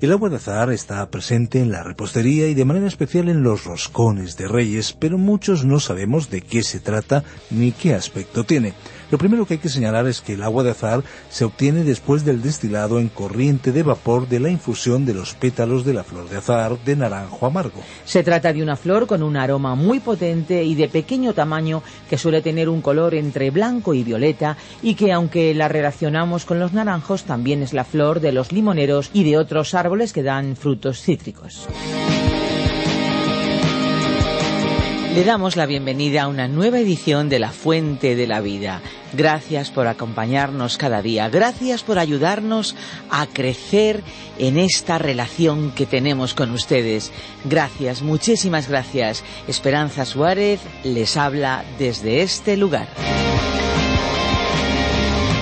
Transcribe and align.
El 0.00 0.12
agua 0.12 0.28
de 0.28 0.36
azahar 0.36 0.70
está 0.70 1.10
presente 1.10 1.60
en 1.60 1.72
la 1.72 1.82
repostería 1.82 2.46
y 2.46 2.54
de 2.54 2.64
manera 2.64 2.86
especial 2.86 3.28
en 3.28 3.42
los 3.42 3.64
roscones 3.64 4.36
de 4.36 4.46
reyes, 4.46 4.92
pero 4.92 5.18
muchos 5.18 5.64
no 5.64 5.80
sabemos 5.80 6.30
de 6.30 6.40
qué 6.40 6.62
se 6.62 6.78
trata 6.78 7.24
ni 7.50 7.72
qué 7.72 7.94
aspecto 7.94 8.44
tiene. 8.44 8.74
Lo 9.10 9.16
primero 9.18 9.46
que 9.46 9.54
hay 9.54 9.60
que 9.60 9.68
señalar 9.70 10.06
es 10.06 10.20
que 10.20 10.34
el 10.34 10.42
agua 10.42 10.64
de 10.64 10.70
azahar 10.70 11.02
se 11.30 11.44
obtiene 11.44 11.82
después 11.82 12.24
del 12.24 12.42
destilado 12.42 12.98
en 12.98 13.08
corriente 13.08 13.72
de 13.72 13.82
vapor 13.82 14.28
de 14.28 14.38
la 14.38 14.50
infusión 14.50 15.06
de 15.06 15.14
los 15.14 15.34
pétalos 15.34 15.84
de 15.84 15.94
la 15.94 16.04
flor 16.04 16.28
de 16.28 16.36
azahar 16.36 16.78
de 16.84 16.96
naranjo 16.96 17.46
amargo. 17.46 17.80
Se 18.04 18.22
trata 18.22 18.52
de 18.52 18.62
una 18.62 18.76
flor 18.76 19.06
con 19.06 19.22
un 19.22 19.36
aroma 19.36 19.74
muy 19.74 20.00
potente 20.00 20.62
y 20.62 20.74
de 20.74 20.88
pequeño 20.88 21.32
tamaño 21.32 21.82
que 22.10 22.18
suele 22.18 22.42
tener 22.42 22.68
un 22.68 22.82
color 22.82 23.14
entre 23.14 23.50
blanco 23.50 23.94
y 23.94 24.04
violeta 24.04 24.56
y 24.82 24.94
que 24.94 25.12
aunque 25.12 25.54
la 25.54 25.68
relacionamos 25.68 26.44
con 26.44 26.58
los 26.58 26.72
naranjos 26.72 27.24
también 27.24 27.62
es 27.62 27.72
la 27.72 27.84
flor 27.84 28.20
de 28.20 28.32
los 28.32 28.52
limoneros 28.52 29.10
y 29.14 29.24
de 29.24 29.38
otros 29.38 29.74
árboles 29.74 30.12
que 30.12 30.22
dan 30.22 30.54
frutos 30.54 31.00
cítricos. 31.00 31.66
Le 35.14 35.24
damos 35.24 35.56
la 35.56 35.66
bienvenida 35.66 36.22
a 36.22 36.28
una 36.28 36.48
nueva 36.48 36.78
edición 36.78 37.28
de 37.28 37.38
La 37.38 37.50
Fuente 37.50 38.14
de 38.14 38.26
la 38.26 38.40
Vida. 38.40 38.82
Gracias 39.14 39.70
por 39.70 39.88
acompañarnos 39.88 40.76
cada 40.76 41.02
día. 41.02 41.28
Gracias 41.28 41.82
por 41.82 41.98
ayudarnos 41.98 42.76
a 43.10 43.26
crecer 43.26 44.02
en 44.38 44.58
esta 44.58 44.98
relación 44.98 45.72
que 45.72 45.86
tenemos 45.86 46.34
con 46.34 46.50
ustedes. 46.50 47.10
Gracias, 47.46 48.02
muchísimas 48.02 48.68
gracias. 48.68 49.24
Esperanza 49.48 50.04
Suárez 50.04 50.60
les 50.84 51.16
habla 51.16 51.64
desde 51.78 52.22
este 52.22 52.56
lugar. 52.56 52.86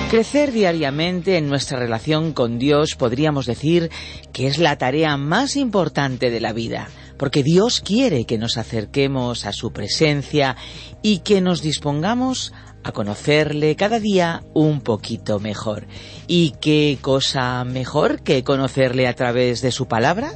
Crecer 0.09 0.53
diariamente 0.53 1.37
en 1.37 1.49
nuestra 1.49 1.77
relación 1.77 2.31
con 2.31 2.57
Dios 2.57 2.95
podríamos 2.95 3.45
decir 3.45 3.91
que 4.31 4.47
es 4.47 4.57
la 4.57 4.77
tarea 4.77 5.17
más 5.17 5.57
importante 5.57 6.31
de 6.31 6.39
la 6.39 6.53
vida 6.53 6.87
porque 7.17 7.43
Dios 7.43 7.81
quiere 7.81 8.25
que 8.25 8.37
nos 8.37 8.57
acerquemos 8.57 9.45
a 9.45 9.53
su 9.53 9.71
presencia 9.71 10.55
y 11.01 11.19
que 11.19 11.41
nos 11.41 11.61
dispongamos 11.61 12.53
a 12.83 12.91
conocerle 12.91 13.75
cada 13.75 13.99
día 13.99 14.43
un 14.53 14.81
poquito 14.81 15.39
mejor. 15.39 15.87
¿Y 16.27 16.51
qué 16.61 16.97
cosa 17.01 17.63
mejor 17.63 18.21
que 18.21 18.43
conocerle 18.43 19.07
a 19.07 19.13
través 19.13 19.61
de 19.61 19.71
su 19.71 19.87
palabra? 19.87 20.31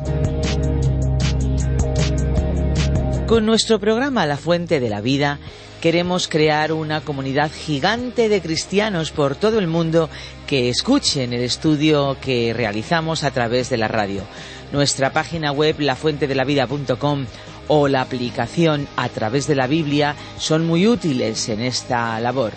Con 3.28 3.46
nuestro 3.46 3.80
programa 3.80 4.26
La 4.26 4.36
Fuente 4.36 4.82
de 4.82 4.90
la 4.90 5.00
Vida 5.00 5.40
queremos 5.80 6.28
crear 6.28 6.74
una 6.74 7.02
comunidad 7.02 7.50
gigante 7.52 8.30
de 8.30 8.42
cristianos 8.42 9.12
por 9.12 9.36
todo 9.36 9.58
el 9.58 9.68
mundo 9.68 10.10
que 10.46 10.70
escuchen 10.70 11.34
el 11.34 11.42
estudio 11.42 12.18
que 12.22 12.54
realizamos 12.54 13.24
a 13.24 13.32
través 13.32 13.70
de 13.70 13.78
la 13.78 13.88
radio. 13.88 14.24
Nuestra 14.72 15.12
página 15.12 15.52
web 15.52 15.80
lafuentedelavida.com 15.80 17.26
o 17.68 17.88
la 17.88 18.02
aplicación 18.02 18.88
a 18.96 19.10
través 19.10 19.48
de 19.48 19.56
la 19.56 19.68
Biblia 19.68 20.16
son 20.38 20.66
muy 20.66 20.88
útiles 20.88 21.50
en 21.50 21.62
esta 21.62 22.20
labor. 22.20 22.52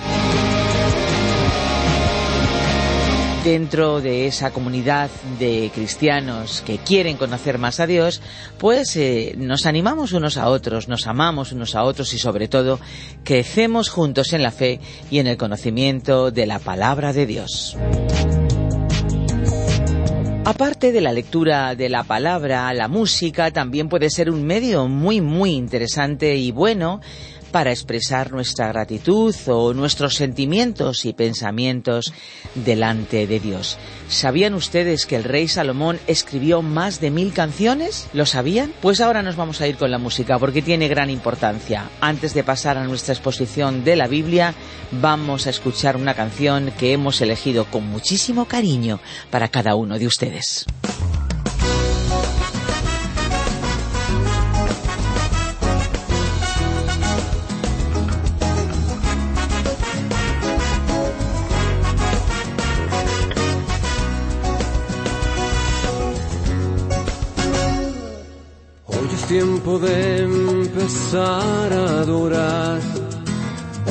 Dentro 3.44 4.00
de 4.00 4.26
esa 4.26 4.52
comunidad 4.52 5.10
de 5.38 5.70
cristianos 5.74 6.62
que 6.64 6.78
quieren 6.78 7.18
conocer 7.18 7.58
más 7.58 7.78
a 7.78 7.86
Dios, 7.86 8.22
pues 8.58 8.96
eh, 8.96 9.34
nos 9.36 9.66
animamos 9.66 10.12
unos 10.12 10.38
a 10.38 10.48
otros, 10.48 10.88
nos 10.88 11.06
amamos 11.06 11.52
unos 11.52 11.74
a 11.74 11.82
otros 11.82 12.14
y 12.14 12.18
sobre 12.18 12.48
todo 12.48 12.80
crecemos 13.22 13.90
juntos 13.90 14.32
en 14.32 14.42
la 14.42 14.50
fe 14.50 14.80
y 15.10 15.18
en 15.18 15.26
el 15.26 15.36
conocimiento 15.36 16.30
de 16.30 16.46
la 16.46 16.58
palabra 16.58 17.12
de 17.12 17.26
Dios. 17.26 17.76
Aparte 20.46 20.92
de 20.92 21.00
la 21.00 21.14
lectura 21.14 21.74
de 21.74 21.88
la 21.88 22.02
palabra, 22.02 22.74
la 22.74 22.86
música 22.86 23.50
también 23.50 23.88
puede 23.88 24.10
ser 24.10 24.28
un 24.28 24.44
medio 24.44 24.88
muy 24.88 25.22
muy 25.22 25.52
interesante 25.52 26.36
y 26.36 26.52
bueno 26.52 27.00
para 27.54 27.70
expresar 27.70 28.32
nuestra 28.32 28.66
gratitud 28.66 29.32
o 29.46 29.74
nuestros 29.74 30.16
sentimientos 30.16 31.04
y 31.04 31.12
pensamientos 31.12 32.12
delante 32.56 33.28
de 33.28 33.38
Dios. 33.38 33.78
¿Sabían 34.08 34.54
ustedes 34.54 35.06
que 35.06 35.14
el 35.14 35.22
rey 35.22 35.46
Salomón 35.46 36.00
escribió 36.08 36.62
más 36.62 37.00
de 37.00 37.12
mil 37.12 37.32
canciones? 37.32 38.08
¿Lo 38.12 38.26
sabían? 38.26 38.72
Pues 38.82 39.00
ahora 39.00 39.22
nos 39.22 39.36
vamos 39.36 39.60
a 39.60 39.68
ir 39.68 39.76
con 39.76 39.92
la 39.92 39.98
música 39.98 40.36
porque 40.36 40.62
tiene 40.62 40.88
gran 40.88 41.10
importancia. 41.10 41.88
Antes 42.00 42.34
de 42.34 42.42
pasar 42.42 42.76
a 42.76 42.82
nuestra 42.82 43.14
exposición 43.14 43.84
de 43.84 43.94
la 43.94 44.08
Biblia, 44.08 44.52
vamos 44.90 45.46
a 45.46 45.50
escuchar 45.50 45.96
una 45.96 46.14
canción 46.14 46.72
que 46.76 46.92
hemos 46.92 47.20
elegido 47.20 47.66
con 47.66 47.86
muchísimo 47.86 48.46
cariño 48.46 48.98
para 49.30 49.46
cada 49.46 49.76
uno 49.76 49.96
de 49.96 50.08
ustedes. 50.08 50.66
Tiempo 69.38 69.80
de 69.80 70.22
empezar 70.22 71.72
a 71.72 72.02
adorar. 72.02 72.80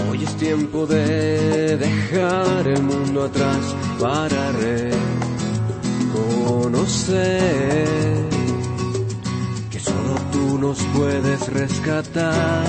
Hoy 0.08 0.24
es 0.24 0.34
tiempo 0.38 0.88
de 0.88 1.76
dejar 1.76 2.66
el 2.66 2.82
mundo 2.82 3.26
atrás 3.26 3.76
para 4.00 4.54
reconocer 6.14 7.10
que 9.70 9.80
solo 9.82 10.16
tú 10.32 10.60
nos 10.60 10.82
puedes 10.96 11.46
rescatar. 11.50 12.64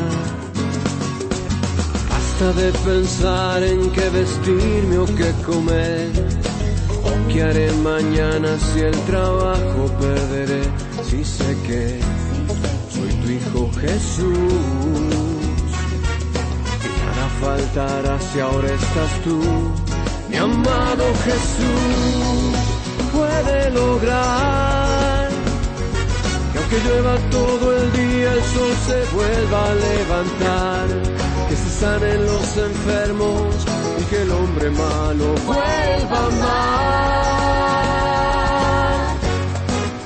Basta 2.10 2.52
de 2.60 2.72
pensar 2.72 3.62
en 3.62 3.88
qué 3.92 4.10
vestirme 4.10 4.98
o 4.98 5.06
qué 5.06 5.32
comer, 5.46 6.10
o 7.04 7.28
qué 7.32 7.40
haré 7.40 7.70
mañana 7.84 8.58
si 8.58 8.80
el 8.80 8.98
trabajo 9.02 9.86
perderé, 10.00 10.62
si 11.08 11.24
sé 11.24 11.56
que 11.68 12.23
tu 13.24 13.30
Hijo 13.30 13.70
Jesús. 13.80 14.52
Nada 17.00 17.26
faltará 17.40 18.20
si 18.20 18.40
ahora 18.40 18.68
estás 18.68 19.12
tú, 19.24 19.40
mi 20.28 20.36
amado 20.36 21.04
Jesús, 21.24 22.54
puede 23.12 23.70
lograr 23.70 25.28
que 26.52 26.58
aunque 26.58 26.78
llueva 26.86 27.16
todo 27.30 27.76
el 27.76 27.92
día 27.92 28.32
el 28.32 28.42
sol 28.54 28.72
se 28.86 28.98
vuelva 29.14 29.60
a 29.70 29.74
levantar, 29.74 30.86
que 31.48 31.56
se 31.56 31.70
sanen 31.80 32.26
los 32.26 32.56
enfermos 32.56 33.54
y 34.00 34.02
que 34.10 34.22
el 34.22 34.30
hombre 34.30 34.70
malo 34.70 35.34
vuelva 35.46 36.18
a 36.18 36.26
amar. 36.26 36.74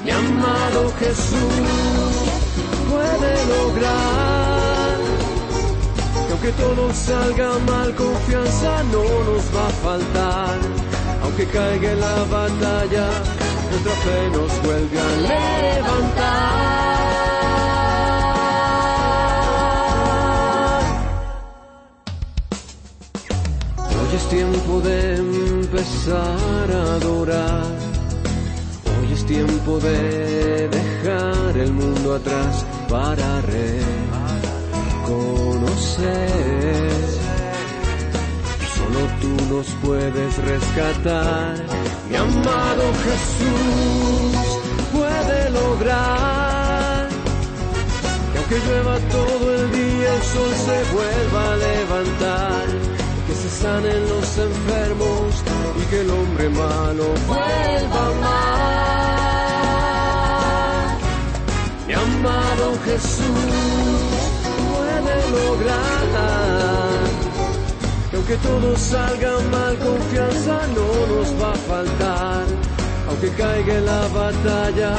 Mi 0.05 0.11
amado 0.11 0.81
Jesús 1.01 2.08
puede 2.99 3.33
lograr. 3.55 4.97
Que 6.27 6.33
aunque 6.33 6.53
todo 6.53 6.83
salga 6.93 7.51
mal, 7.71 7.95
confianza 7.95 8.73
no 8.93 9.05
nos 9.29 9.45
va 9.55 9.67
a 9.67 9.75
faltar. 9.87 10.57
Aunque 11.23 11.45
caiga 11.47 11.93
la 12.07 12.17
batalla, 12.37 13.07
nuestra 13.71 13.95
fe 14.05 14.19
nos 14.37 14.53
vuelve 14.65 14.99
a 15.09 15.11
levantar. 15.31 16.79
Hoy 23.99 24.11
es 24.17 24.25
tiempo 24.29 24.73
de 24.89 24.97
empezar 25.17 26.67
a 26.81 26.83
adorar. 26.99 27.67
Hoy 28.95 29.13
es 29.13 29.25
tiempo 29.27 29.79
de 29.79 30.69
dejar 30.69 31.57
el 31.57 31.73
mundo 31.73 32.15
atrás 32.17 32.65
para 32.89 33.41
reconocer. 33.43 33.79
Solo 38.77 39.01
tú 39.21 39.33
los 39.55 39.67
puedes 39.83 40.39
rescatar. 40.39 41.55
Mi 42.09 42.17
amado 42.17 42.85
Jesús 43.05 44.37
puede 44.93 45.51
lograr 45.51 47.09
que 48.33 48.39
aunque 48.39 48.59
llueva 48.67 48.99
todo 49.11 49.55
el 49.55 49.71
día 49.73 50.15
el 50.15 50.23
sol 50.23 50.53
se 50.67 50.79
vuelva 50.95 51.53
a 51.53 51.57
levantar, 51.57 52.67
que 53.27 53.35
se 53.35 53.51
sanen 53.51 54.09
los 54.09 54.39
enfermos 54.39 55.45
y 55.81 55.83
que 55.91 56.01
el 56.01 56.11
hombre 56.11 56.49
malo 56.49 57.05
vuelva 57.27 58.01
a 58.01 58.07
amar. 58.07 59.38
Jesús 62.85 63.21
puede 64.73 65.31
lograr 65.31 65.89
que 68.11 68.17
aunque 68.17 68.37
todo 68.37 68.77
salga 68.77 69.33
mal, 69.53 69.77
confianza 69.79 70.61
no 70.75 71.15
nos 71.15 71.29
va 71.41 71.53
a 71.53 71.57
faltar. 71.57 72.45
Aunque 73.09 73.29
caiga 73.31 73.81
la 73.81 74.09
batalla, 74.09 74.95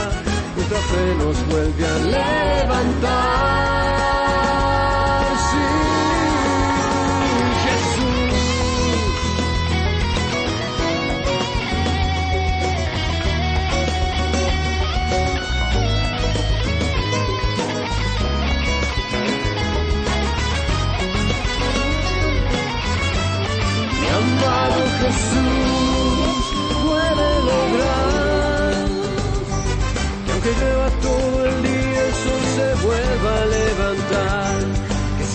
nuestra 0.56 0.80
fe 0.90 1.16
nos 1.18 1.38
vuelve 1.48 1.86
a 1.86 1.98
levantar. 2.64 3.79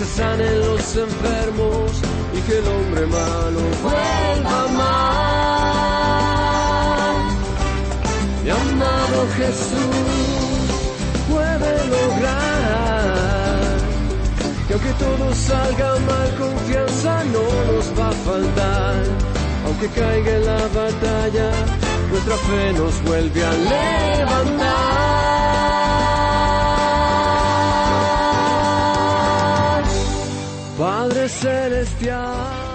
Se 0.04 0.16
sanen 0.16 0.60
los 0.60 0.96
enfermos 0.96 1.92
y 2.32 2.40
que 2.46 2.58
el 2.58 2.66
hombre 2.68 3.06
malo 3.06 3.60
vuelva 3.82 4.50
a 4.50 4.64
amar. 4.64 5.94
Mi 8.42 8.50
amado 8.50 9.26
Jesús 9.36 10.66
puede 11.30 11.86
lograr 11.86 13.78
que 14.66 14.72
aunque 14.74 14.92
todo 15.04 15.34
salga 15.34 15.88
mal, 16.10 16.28
confianza 16.38 17.24
no 17.24 17.44
nos 17.72 17.86
va 17.98 18.08
a 18.08 18.12
faltar. 18.12 19.02
Aunque 19.66 19.88
caiga 19.88 20.32
en 20.36 20.44
la 20.44 20.68
batalla, 20.80 21.50
nuestra 22.10 22.36
fe 22.36 22.72
nos 22.74 23.02
vuelve 23.04 23.44
a 23.44 23.52
levantar. 23.52 25.04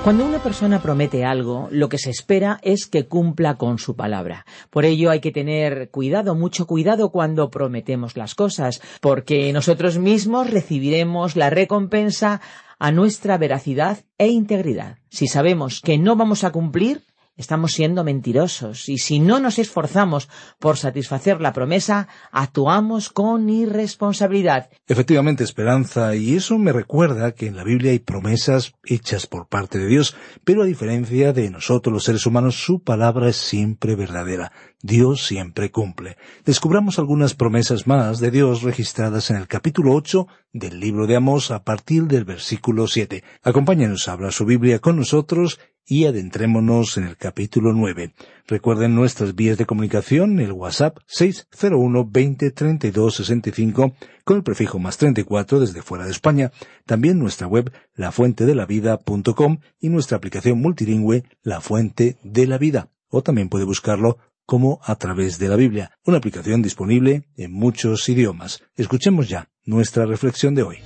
Cuando 0.04 0.26
una 0.26 0.42
persona 0.42 0.82
promete 0.82 1.24
algo, 1.24 1.68
lo 1.70 1.88
que 1.88 2.00
se 2.00 2.10
espera 2.10 2.60
es 2.64 2.88
que 2.88 3.08
cumpla 3.08 3.58
con 3.58 3.78
su 3.78 3.96
palabra. 3.96 4.44
Por 4.72 4.86
ello 4.86 5.12
hay 5.12 5.20
que 5.20 5.32
tener 5.32 5.92
cuidado, 5.92 6.34
mucho 6.34 6.66
cuidado 6.66 7.12
cuando 7.12 7.52
prometemos 7.52 8.18
las 8.18 8.34
cosas, 8.34 8.82
porque 9.02 9.54
nosotros 9.54 10.00
mismos 10.00 10.50
recibiremos 10.50 11.36
la 11.36 11.52
recompensa 11.52 12.42
a 12.80 12.92
nuestra 12.92 13.38
veracidad 13.38 14.00
e 14.18 14.30
integridad. 14.30 14.98
Si 15.10 15.28
sabemos 15.28 15.80
que 15.80 16.00
no 16.00 16.16
vamos 16.16 16.44
a 16.44 16.52
cumplir, 16.52 17.04
estamos 17.40 17.72
siendo 17.72 18.04
mentirosos 18.04 18.90
y 18.90 18.98
si 18.98 19.20
no 19.20 19.40
nos 19.40 19.60
esforzamos 19.60 20.30
por 20.60 20.78
satisfacer 20.78 21.40
la 21.40 21.54
promesa, 21.54 22.10
actuamos 22.32 23.10
con 23.10 23.50
irresponsabilidad. 23.50 24.70
Efectivamente, 24.88 25.46
Esperanza, 25.46 26.16
y 26.16 26.36
eso 26.36 26.58
me 26.58 26.74
recuerda 26.74 27.32
que 27.32 27.48
en 27.48 27.56
la 27.56 27.64
Biblia 27.64 27.92
hay 27.92 28.00
promesas 28.00 28.74
hechas 28.84 29.26
por 29.26 29.48
parte 29.48 29.80
de 29.80 29.88
Dios, 29.88 30.16
pero 30.44 30.64
a 30.64 30.66
diferencia 30.66 31.32
de 31.32 31.50
nosotros 31.50 31.94
los 31.94 32.04
seres 32.04 32.26
humanos, 32.26 32.62
su 32.62 32.84
palabra 32.84 33.30
es 33.30 33.38
siempre 33.38 33.96
verdadera. 33.96 34.52
Dios 34.82 35.26
siempre 35.26 35.72
cumple. 35.72 36.18
Descubramos 36.46 37.00
algunas 37.00 37.36
promesas 37.36 37.88
más 37.88 38.20
de 38.20 38.32
Dios 38.32 38.64
registradas 38.64 39.30
en 39.30 39.38
el 39.38 39.48
capítulo 39.48 39.94
8 39.94 40.28
del 40.54 40.80
libro 40.80 41.06
de 41.06 41.16
Amós 41.16 41.52
a 41.52 41.64
partir 41.64 42.04
del 42.04 42.26
versículo 42.26 42.88
7. 42.88 43.24
Acompáñanos 43.44 44.08
a 44.08 44.14
hablar 44.14 44.32
su 44.32 44.46
Biblia 44.46 44.80
con 44.80 44.96
nosotros 44.96 45.60
y 45.90 46.06
adentrémonos 46.06 46.98
en 46.98 47.06
el 47.06 47.18
capítulo 47.18 47.74
9. 47.74 48.14
Recuerden 48.48 48.94
nuestras 48.94 49.34
vías 49.34 49.58
de 49.58 49.66
comunicación, 49.66 50.40
el 50.40 50.54
WhatsApp 50.54 51.00
601 51.08 52.08
20 52.10 52.52
32 52.52 53.16
65 53.16 53.96
con 54.24 54.38
el 54.38 54.44
prefijo 54.44 54.78
más 54.78 54.98
34 54.98 55.60
desde 55.60 55.82
fuera 55.82 56.06
de 56.06 56.12
España, 56.12 56.52
también 56.86 57.18
nuestra 57.18 57.48
web 57.48 57.72
lafuentedelavida.com 57.96 59.58
y 59.80 59.90
nuestra 59.90 60.18
aplicación 60.18 60.62
multilingüe 60.62 61.24
La 61.42 61.60
Fuente 61.60 62.18
de 62.24 62.46
la 62.46 62.60
Vida, 62.60 62.92
o 63.10 63.24
también 63.24 63.50
puede 63.50 63.66
buscarlo 63.66 64.20
como 64.46 64.80
a 64.84 64.96
través 64.96 65.40
de 65.40 65.48
la 65.50 65.56
Biblia, 65.56 65.92
una 66.06 66.18
aplicación 66.18 66.62
disponible 66.62 67.24
en 67.36 67.52
muchos 67.52 68.08
idiomas. 68.10 68.62
Escuchemos 68.76 69.28
ya 69.28 69.50
nuestra 69.66 70.06
reflexión 70.06 70.54
de 70.54 70.64
hoy. 70.64 70.78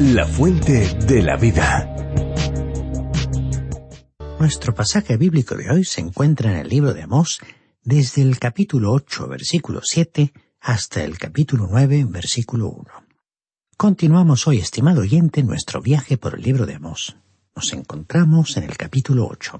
La 0.00 0.26
fuente 0.26 0.94
de 1.06 1.22
la 1.22 1.36
vida. 1.36 2.01
Nuestro 4.42 4.74
pasaje 4.74 5.16
bíblico 5.16 5.54
de 5.54 5.70
hoy 5.70 5.84
se 5.84 6.00
encuentra 6.00 6.50
en 6.50 6.56
el 6.56 6.68
libro 6.68 6.92
de 6.92 7.02
Amós 7.02 7.38
desde 7.84 8.22
el 8.22 8.40
capítulo 8.40 8.90
8, 8.90 9.28
versículo 9.28 9.82
7, 9.84 10.32
hasta 10.60 11.04
el 11.04 11.16
capítulo 11.16 11.68
9, 11.70 12.06
versículo 12.08 12.70
1. 12.70 12.84
Continuamos 13.76 14.48
hoy, 14.48 14.58
estimado 14.58 15.02
oyente, 15.02 15.44
nuestro 15.44 15.80
viaje 15.80 16.16
por 16.16 16.34
el 16.34 16.42
libro 16.42 16.66
de 16.66 16.74
Amós. 16.74 17.14
Nos 17.54 17.72
encontramos 17.72 18.56
en 18.56 18.64
el 18.64 18.76
capítulo 18.76 19.28
8. 19.30 19.58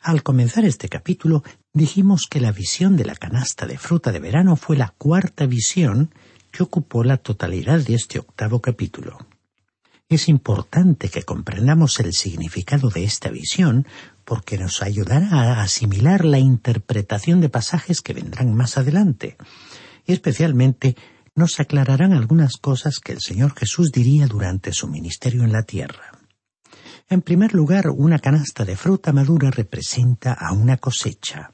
Al 0.00 0.22
comenzar 0.22 0.66
este 0.66 0.90
capítulo 0.90 1.42
dijimos 1.72 2.26
que 2.28 2.42
la 2.42 2.52
visión 2.52 2.94
de 2.98 3.06
la 3.06 3.14
canasta 3.14 3.66
de 3.66 3.78
fruta 3.78 4.12
de 4.12 4.20
verano 4.20 4.56
fue 4.56 4.76
la 4.76 4.92
cuarta 4.98 5.46
visión 5.46 6.12
que 6.50 6.62
ocupó 6.62 7.04
la 7.04 7.16
totalidad 7.16 7.80
de 7.80 7.94
este 7.94 8.18
octavo 8.18 8.60
capítulo. 8.60 9.16
Es 10.10 10.30
importante 10.30 11.10
que 11.10 11.24
comprendamos 11.24 12.00
el 12.00 12.14
significado 12.14 12.88
de 12.88 13.04
esta 13.04 13.28
visión 13.28 13.86
porque 14.24 14.56
nos 14.56 14.80
ayudará 14.80 15.28
a 15.30 15.62
asimilar 15.62 16.24
la 16.24 16.38
interpretación 16.38 17.42
de 17.42 17.50
pasajes 17.50 18.00
que 18.00 18.14
vendrán 18.14 18.54
más 18.54 18.78
adelante. 18.78 19.36
Y 20.06 20.12
especialmente 20.12 20.96
nos 21.34 21.60
aclararán 21.60 22.14
algunas 22.14 22.56
cosas 22.56 23.00
que 23.00 23.12
el 23.12 23.20
Señor 23.20 23.54
Jesús 23.54 23.92
diría 23.92 24.26
durante 24.26 24.72
su 24.72 24.88
ministerio 24.88 25.44
en 25.44 25.52
la 25.52 25.64
tierra. 25.64 26.18
En 27.10 27.20
primer 27.20 27.52
lugar, 27.52 27.90
una 27.90 28.18
canasta 28.18 28.64
de 28.64 28.76
fruta 28.76 29.12
madura 29.12 29.50
representa 29.50 30.32
a 30.32 30.52
una 30.52 30.78
cosecha. 30.78 31.50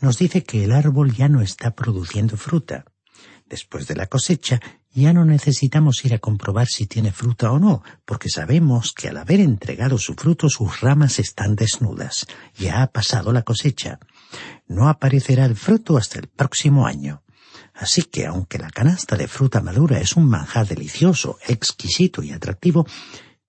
Nos 0.00 0.18
dice 0.18 0.42
que 0.42 0.64
el 0.64 0.72
árbol 0.72 1.14
ya 1.14 1.28
no 1.28 1.40
está 1.40 1.76
produciendo 1.76 2.36
fruta. 2.36 2.84
Después 3.46 3.86
de 3.86 3.94
la 3.94 4.06
cosecha, 4.06 4.60
ya 4.94 5.12
no 5.12 5.24
necesitamos 5.24 6.04
ir 6.04 6.14
a 6.14 6.18
comprobar 6.18 6.66
si 6.66 6.86
tiene 6.86 7.12
fruta 7.12 7.50
o 7.50 7.58
no, 7.58 7.82
porque 8.04 8.28
sabemos 8.28 8.92
que 8.92 9.08
al 9.08 9.16
haber 9.16 9.40
entregado 9.40 9.96
su 9.98 10.14
fruto 10.14 10.48
sus 10.48 10.80
ramas 10.80 11.18
están 11.18 11.56
desnudas. 11.56 12.26
Ya 12.56 12.82
ha 12.82 12.88
pasado 12.88 13.32
la 13.32 13.42
cosecha. 13.42 13.98
No 14.66 14.88
aparecerá 14.88 15.46
el 15.46 15.56
fruto 15.56 15.96
hasta 15.96 16.18
el 16.18 16.28
próximo 16.28 16.86
año. 16.86 17.22
Así 17.74 18.02
que 18.02 18.26
aunque 18.26 18.58
la 18.58 18.70
canasta 18.70 19.16
de 19.16 19.28
fruta 19.28 19.62
madura 19.62 19.98
es 19.98 20.14
un 20.14 20.28
manjar 20.28 20.66
delicioso, 20.66 21.38
exquisito 21.46 22.22
y 22.22 22.32
atractivo, 22.32 22.86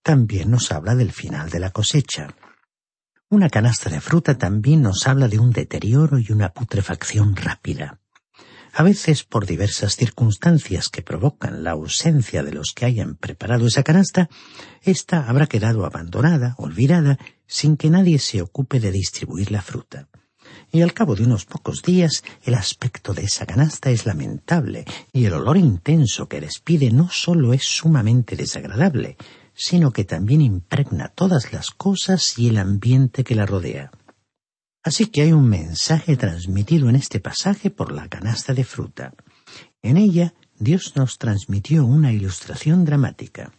también 0.01 0.49
nos 0.49 0.71
habla 0.71 0.95
del 0.95 1.11
final 1.11 1.49
de 1.49 1.59
la 1.59 1.71
cosecha. 1.71 2.33
Una 3.29 3.49
canasta 3.49 3.89
de 3.89 3.99
fruta 3.99 4.37
también 4.37 4.81
nos 4.81 5.07
habla 5.07 5.27
de 5.27 5.39
un 5.39 5.51
deterioro 5.51 6.19
y 6.19 6.31
una 6.31 6.49
putrefacción 6.49 7.35
rápida. 7.35 8.02
A 8.75 8.81
veces, 8.81 9.23
por 9.23 9.45
diversas 9.45 9.95
circunstancias 9.95 10.89
que 10.89 11.03
provocan 11.03 11.63
la 11.63 11.71
ausencia 11.71 12.41
de 12.41 12.53
los 12.53 12.73
que 12.73 12.85
hayan 12.85 13.15
preparado 13.15 13.67
esa 13.67 13.83
canasta, 13.83 14.29
ésta 14.81 15.29
habrá 15.29 15.45
quedado 15.45 15.85
abandonada, 15.85 16.55
olvidada, 16.57 17.19
sin 17.45 17.77
que 17.77 17.91
nadie 17.91 18.17
se 18.17 18.41
ocupe 18.41 18.79
de 18.79 18.91
distribuir 18.91 19.51
la 19.51 19.61
fruta. 19.61 20.09
Y 20.71 20.81
al 20.81 20.91
cabo 20.93 21.13
de 21.13 21.23
unos 21.23 21.45
pocos 21.45 21.83
días, 21.83 22.23
el 22.41 22.55
aspecto 22.55 23.13
de 23.13 23.25
esa 23.25 23.45
canasta 23.45 23.91
es 23.91 24.07
lamentable, 24.07 24.85
y 25.11 25.25
el 25.25 25.33
olor 25.33 25.57
intenso 25.57 26.27
que 26.27 26.41
despide 26.41 26.89
no 26.89 27.09
solo 27.11 27.53
es 27.53 27.63
sumamente 27.63 28.35
desagradable, 28.35 29.17
sino 29.53 29.91
que 29.91 30.03
también 30.03 30.41
impregna 30.41 31.09
todas 31.09 31.53
las 31.53 31.69
cosas 31.69 32.39
y 32.39 32.49
el 32.49 32.57
ambiente 32.57 33.23
que 33.23 33.35
la 33.35 33.45
rodea. 33.45 33.91
Así 34.83 35.05
que 35.05 35.21
hay 35.21 35.31
un 35.31 35.47
mensaje 35.47 36.17
transmitido 36.17 36.89
en 36.89 36.97
este 36.97 37.21
pasaje 37.21 37.69
por 37.69 37.93
la 37.93 38.09
canasta 38.09 38.53
de 38.53 38.65
fruta. 38.65 39.13
En 39.81 39.95
ella, 39.95 40.33
Dios 40.59 40.93
nos 40.95 41.17
transmitió 41.17 41.85
una 41.85 42.11
ilustración 42.11 42.83
dramática. 42.83 43.53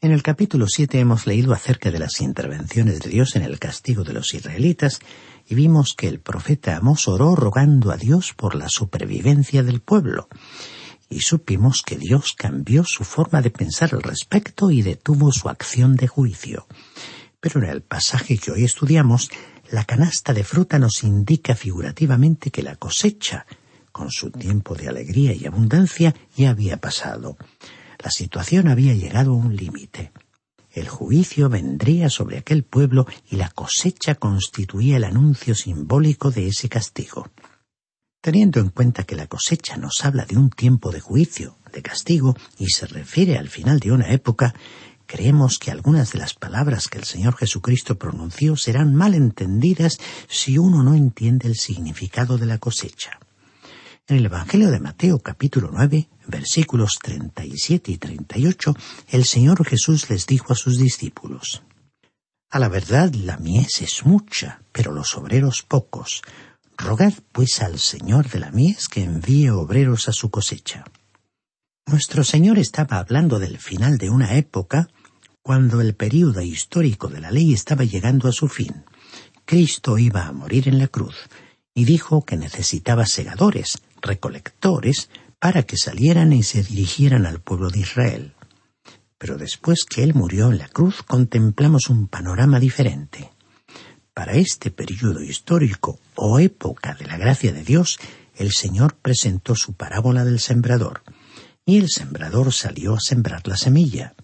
En 0.00 0.12
el 0.12 0.22
capítulo 0.22 0.68
7 0.68 1.00
hemos 1.00 1.26
leído 1.26 1.52
acerca 1.52 1.90
de 1.90 1.98
las 1.98 2.20
intervenciones 2.20 3.00
de 3.00 3.10
Dios 3.10 3.34
en 3.34 3.42
el 3.42 3.58
castigo 3.58 4.04
de 4.04 4.12
los 4.12 4.32
israelitas 4.32 5.00
y 5.44 5.56
vimos 5.56 5.94
que 5.96 6.06
el 6.06 6.20
profeta 6.20 6.76
Amós 6.76 7.08
oró 7.08 7.34
rogando 7.34 7.90
a 7.90 7.96
Dios 7.96 8.32
por 8.32 8.54
la 8.54 8.68
supervivencia 8.68 9.64
del 9.64 9.80
pueblo. 9.80 10.28
Y 11.10 11.22
supimos 11.22 11.82
que 11.82 11.96
Dios 11.96 12.32
cambió 12.34 12.84
su 12.84 13.02
forma 13.02 13.42
de 13.42 13.50
pensar 13.50 13.92
al 13.92 14.02
respecto 14.02 14.70
y 14.70 14.82
detuvo 14.82 15.32
su 15.32 15.48
acción 15.48 15.96
de 15.96 16.06
juicio. 16.06 16.68
Pero 17.40 17.62
en 17.62 17.70
el 17.70 17.82
pasaje 17.82 18.38
que 18.38 18.52
hoy 18.52 18.64
estudiamos, 18.64 19.30
la 19.70 19.84
canasta 19.84 20.32
de 20.32 20.44
fruta 20.44 20.78
nos 20.78 21.04
indica 21.04 21.54
figurativamente 21.54 22.50
que 22.50 22.62
la 22.62 22.76
cosecha, 22.76 23.46
con 23.92 24.10
su 24.10 24.30
tiempo 24.30 24.74
de 24.74 24.88
alegría 24.88 25.34
y 25.34 25.46
abundancia, 25.46 26.14
ya 26.36 26.50
había 26.50 26.78
pasado. 26.78 27.36
La 27.98 28.10
situación 28.10 28.68
había 28.68 28.94
llegado 28.94 29.32
a 29.32 29.36
un 29.36 29.56
límite. 29.56 30.12
El 30.70 30.88
juicio 30.88 31.48
vendría 31.48 32.08
sobre 32.08 32.38
aquel 32.38 32.64
pueblo 32.64 33.06
y 33.28 33.36
la 33.36 33.50
cosecha 33.50 34.14
constituía 34.14 34.96
el 34.96 35.04
anuncio 35.04 35.54
simbólico 35.54 36.30
de 36.30 36.48
ese 36.48 36.68
castigo. 36.68 37.28
Teniendo 38.20 38.60
en 38.60 38.70
cuenta 38.70 39.04
que 39.04 39.16
la 39.16 39.26
cosecha 39.26 39.76
nos 39.76 40.04
habla 40.04 40.24
de 40.24 40.36
un 40.36 40.50
tiempo 40.50 40.90
de 40.90 41.00
juicio, 41.00 41.58
de 41.72 41.82
castigo, 41.82 42.36
y 42.58 42.68
se 42.68 42.86
refiere 42.86 43.38
al 43.38 43.48
final 43.48 43.80
de 43.80 43.92
una 43.92 44.10
época, 44.12 44.54
creemos 45.08 45.58
que 45.58 45.70
algunas 45.70 46.12
de 46.12 46.18
las 46.18 46.34
palabras 46.34 46.86
que 46.86 46.98
el 46.98 47.04
Señor 47.04 47.34
Jesucristo 47.34 47.98
pronunció 47.98 48.56
serán 48.56 48.94
mal 48.94 49.14
entendidas 49.14 49.98
si 50.28 50.58
uno 50.58 50.82
no 50.82 50.94
entiende 50.94 51.48
el 51.48 51.56
significado 51.56 52.36
de 52.36 52.44
la 52.44 52.58
cosecha. 52.58 53.18
En 54.06 54.18
el 54.18 54.26
Evangelio 54.26 54.70
de 54.70 54.80
Mateo 54.80 55.18
capítulo 55.18 55.70
9, 55.72 56.08
versículos 56.26 56.98
37 57.02 57.90
y 57.90 57.96
38, 57.96 58.76
el 59.08 59.24
Señor 59.24 59.64
Jesús 59.64 60.10
les 60.10 60.26
dijo 60.26 60.52
a 60.52 60.56
sus 60.56 60.78
discípulos, 60.78 61.62
A 62.50 62.58
la 62.58 62.68
verdad 62.68 63.12
la 63.14 63.38
mies 63.38 63.80
es 63.80 64.04
mucha, 64.04 64.60
pero 64.72 64.92
los 64.92 65.16
obreros 65.16 65.62
pocos. 65.62 66.22
Rogad 66.76 67.14
pues 67.32 67.62
al 67.62 67.78
Señor 67.78 68.28
de 68.28 68.40
la 68.40 68.50
mies 68.50 68.88
que 68.88 69.02
envíe 69.02 69.48
obreros 69.48 70.08
a 70.08 70.12
su 70.12 70.30
cosecha. 70.30 70.84
Nuestro 71.86 72.24
Señor 72.24 72.58
estaba 72.58 72.98
hablando 72.98 73.38
del 73.38 73.56
final 73.58 73.96
de 73.96 74.10
una 74.10 74.34
época 74.34 74.90
cuando 75.48 75.80
el 75.80 75.94
período 75.94 76.42
histórico 76.42 77.08
de 77.08 77.22
la 77.22 77.30
ley 77.30 77.54
estaba 77.54 77.82
llegando 77.82 78.28
a 78.28 78.32
su 78.32 78.48
fin. 78.48 78.84
Cristo 79.46 79.96
iba 79.96 80.26
a 80.26 80.32
morir 80.32 80.68
en 80.68 80.78
la 80.78 80.88
cruz 80.88 81.16
y 81.72 81.86
dijo 81.86 82.26
que 82.26 82.36
necesitaba 82.36 83.06
segadores, 83.06 83.78
recolectores 84.02 85.08
para 85.38 85.62
que 85.62 85.78
salieran 85.78 86.34
y 86.34 86.42
se 86.42 86.62
dirigieran 86.62 87.24
al 87.24 87.40
pueblo 87.40 87.70
de 87.70 87.80
Israel. 87.80 88.34
Pero 89.16 89.38
después 89.38 89.86
que 89.86 90.02
Él 90.02 90.12
murió 90.12 90.52
en 90.52 90.58
la 90.58 90.68
cruz 90.68 91.02
contemplamos 91.02 91.88
un 91.88 92.08
panorama 92.08 92.60
diferente. 92.60 93.30
Para 94.12 94.34
este 94.34 94.70
período 94.70 95.22
histórico 95.22 95.98
o 96.14 96.40
época 96.40 96.92
de 96.92 97.06
la 97.06 97.16
gracia 97.16 97.54
de 97.54 97.64
Dios, 97.64 97.98
el 98.36 98.52
Señor 98.52 98.96
presentó 98.96 99.54
su 99.54 99.72
parábola 99.72 100.26
del 100.26 100.40
sembrador, 100.40 101.04
y 101.64 101.78
el 101.78 101.88
sembrador 101.88 102.52
salió 102.52 102.96
a 102.96 103.00
sembrar 103.00 103.48
la 103.48 103.56
semilla. 103.56 104.14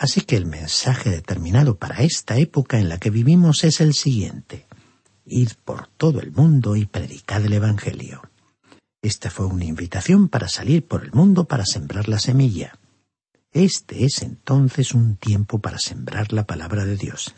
Así 0.00 0.22
que 0.22 0.34
el 0.36 0.46
mensaje 0.46 1.10
determinado 1.10 1.76
para 1.76 2.00
esta 2.02 2.38
época 2.38 2.78
en 2.78 2.88
la 2.88 2.96
que 2.96 3.10
vivimos 3.10 3.64
es 3.64 3.82
el 3.82 3.92
siguiente. 3.92 4.66
Id 5.26 5.50
por 5.62 5.88
todo 5.88 6.20
el 6.20 6.32
mundo 6.32 6.74
y 6.74 6.86
predicad 6.86 7.44
el 7.44 7.52
Evangelio. 7.52 8.22
Esta 9.02 9.28
fue 9.30 9.44
una 9.44 9.66
invitación 9.66 10.30
para 10.30 10.48
salir 10.48 10.88
por 10.88 11.04
el 11.04 11.12
mundo 11.12 11.44
para 11.44 11.66
sembrar 11.66 12.08
la 12.08 12.18
semilla. 12.18 12.78
Este 13.52 14.06
es 14.06 14.22
entonces 14.22 14.94
un 14.94 15.16
tiempo 15.16 15.58
para 15.58 15.78
sembrar 15.78 16.32
la 16.32 16.46
palabra 16.46 16.86
de 16.86 16.96
Dios. 16.96 17.34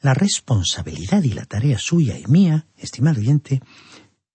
La 0.00 0.14
responsabilidad 0.14 1.24
y 1.24 1.30
la 1.30 1.44
tarea 1.44 1.80
suya 1.80 2.16
y 2.16 2.24
mía, 2.28 2.68
estimado 2.76 3.18
oyente, 3.18 3.60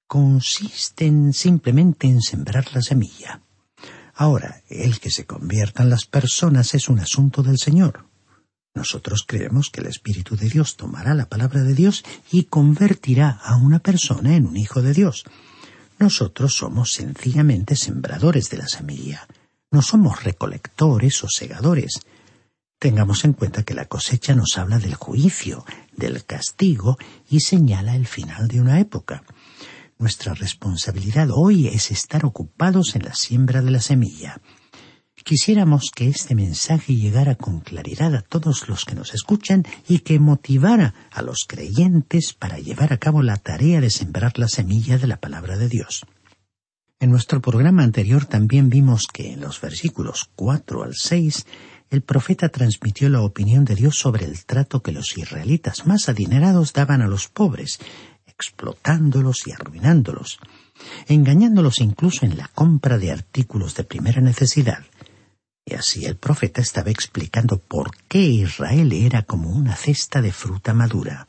consisten 0.08 1.31
simplemente 1.31 2.08
en 2.08 2.22
sembrar 2.22 2.65
la 2.74 2.81
semilla. 2.81 3.41
Ahora, 4.20 4.64
el 4.68 5.00
que 5.00 5.12
se 5.12 5.26
conviertan 5.26 5.90
las 5.90 6.04
personas 6.04 6.74
es 6.74 6.90
un 6.90 7.00
asunto 7.00 7.42
del 7.42 7.58
Señor. 7.58 8.04
Nosotros 8.76 9.24
creemos 9.26 9.70
que 9.70 9.80
el 9.80 9.88
Espíritu 9.88 10.36
de 10.36 10.50
Dios 10.50 10.76
tomará 10.76 11.14
la 11.14 11.30
palabra 11.30 11.64
de 11.64 11.74
Dios 11.74 12.04
y 12.30 12.44
convertirá 12.44 13.30
a 13.30 13.56
una 13.56 13.80
persona 13.80 14.36
en 14.36 14.46
un 14.46 14.58
hijo 14.58 14.82
de 14.82 14.94
Dios. 14.94 15.24
Nosotros 16.00 16.54
somos 16.54 16.92
sencillamente 16.92 17.78
sembradores 17.78 18.50
de 18.50 18.58
la 18.58 18.68
semilla. 18.68 19.26
No 19.72 19.82
somos 19.82 20.22
recolectores 20.22 21.24
o 21.24 21.30
segadores. 21.30 22.02
Tengamos 22.78 23.24
en 23.24 23.32
cuenta 23.32 23.64
que 23.64 23.74
la 23.74 23.86
cosecha 23.86 24.36
nos 24.36 24.58
habla 24.58 24.80
del 24.80 24.96
juicio, 24.96 25.64
del 25.96 26.26
castigo 26.26 26.98
y 27.30 27.40
señala 27.40 27.96
el 27.96 28.06
final 28.06 28.50
de 28.50 28.60
una 28.60 28.82
época. 28.82 29.24
Nuestra 30.01 30.34
responsabilidad 30.34 31.27
hoy 31.29 31.68
es 31.68 31.91
estar 31.91 32.24
ocupados 32.24 32.96
en 32.96 33.03
la 33.03 33.13
siembra 33.13 33.62
de 33.62 33.70
la 33.70 33.82
semilla. 33.82 34.39
Quisiéramos 35.25 35.91
que 35.94 36.08
este 36.08 36.36
mensaje 36.36 36.96
llegara 36.96 37.36
con 37.36 37.60
claridad 37.60 38.15
a 38.15 38.22
todos 38.22 38.70
los 38.70 38.86
que 38.86 38.96
nos 38.96 39.13
escuchan 39.13 39.65
y 39.89 40.00
que 40.00 40.18
motivara 40.18 40.96
a 41.12 41.22
los 41.22 41.44
creyentes 41.46 42.34
para 42.34 42.60
llevar 42.60 42.94
a 42.94 42.98
cabo 42.98 43.22
la 43.22 43.36
tarea 43.36 43.82
de 43.82 43.89
sembrar 43.89 44.39
la 44.39 44.48
semilla 44.48 44.98
de 44.98 45.08
la 45.08 45.18
palabra 45.18 45.58
de 45.58 45.68
Dios. 45.68 46.06
En 47.01 47.10
nuestro 47.10 47.41
programa 47.41 47.84
anterior 47.84 48.25
también 48.25 48.70
vimos 48.70 49.06
que 49.06 49.34
en 49.34 49.41
los 49.41 49.60
versículos 49.60 50.29
4 50.36 50.84
al 50.84 50.96
6 50.96 51.46
el 51.89 52.03
profeta 52.03 52.50
transmitió 52.50 53.10
la 53.10 53.22
opinión 53.22 53.65
de 53.65 53.75
Dios 53.75 53.98
sobre 53.98 54.25
el 54.25 54.46
trato 54.46 54.82
que 54.82 54.91
los 54.91 55.18
israelitas 55.18 55.88
más 55.88 56.08
adinerados 56.08 56.72
daban 56.72 57.01
a 57.01 57.08
los 57.08 57.27
pobres, 57.27 57.79
explotándolos 58.39 59.46
y 59.48 59.51
arruinándolos, 59.51 60.39
engañándolos 61.08 61.81
incluso 61.81 62.25
en 62.25 62.38
la 62.38 62.48
compra 62.48 62.98
de 62.98 63.12
artículos 63.12 63.75
de 63.75 63.84
primera 63.84 64.22
necesidad, 64.22 64.86
y 65.65 65.75
así 65.75 66.05
el 66.05 66.15
profeta 66.15 66.62
estaba 66.62 66.89
explicando 66.89 67.60
por 67.60 67.91
qué 68.08 68.22
Israel 68.22 68.93
era 68.93 69.24
como 69.24 69.50
una 69.50 69.75
cesta 69.75 70.22
de 70.22 70.31
fruta 70.31 70.74
madura. 70.74 71.27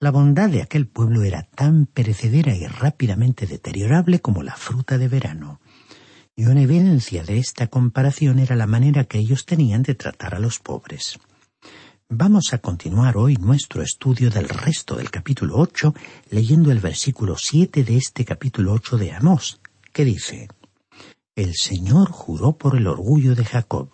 La 0.00 0.10
bondad 0.10 0.50
de 0.50 0.60
aquel 0.60 0.88
pueblo 0.88 1.22
era 1.22 1.44
tan 1.54 1.86
perecedera 1.86 2.54
y 2.54 2.66
rápidamente 2.66 3.46
deteriorable 3.46 4.20
como 4.20 4.42
la 4.42 4.56
fruta 4.56 4.98
de 4.98 5.08
verano. 5.08 5.60
Y 6.36 6.46
una 6.46 6.62
evidencia 6.62 7.22
de 7.22 7.38
esta 7.38 7.68
comparación 7.68 8.38
era 8.40 8.56
la 8.56 8.66
manera 8.66 9.04
que 9.04 9.18
ellos 9.18 9.46
tenían 9.46 9.82
de 9.82 9.94
tratar 9.94 10.34
a 10.34 10.40
los 10.40 10.58
pobres. 10.58 11.18
Vamos 12.10 12.54
a 12.54 12.58
continuar 12.58 13.18
hoy 13.18 13.36
nuestro 13.36 13.82
estudio 13.82 14.30
del 14.30 14.48
resto 14.48 14.96
del 14.96 15.10
capítulo 15.10 15.58
ocho, 15.58 15.92
leyendo 16.30 16.72
el 16.72 16.80
versículo 16.80 17.36
siete 17.36 17.84
de 17.84 17.98
este 17.98 18.24
capítulo 18.24 18.72
ocho 18.72 18.96
de 18.96 19.12
Amós, 19.12 19.60
que 19.92 20.06
dice 20.06 20.48
el 21.36 21.54
Señor 21.54 22.10
juró 22.10 22.56
por 22.56 22.76
el 22.76 22.86
orgullo 22.86 23.34
de 23.34 23.44
Jacob, 23.44 23.90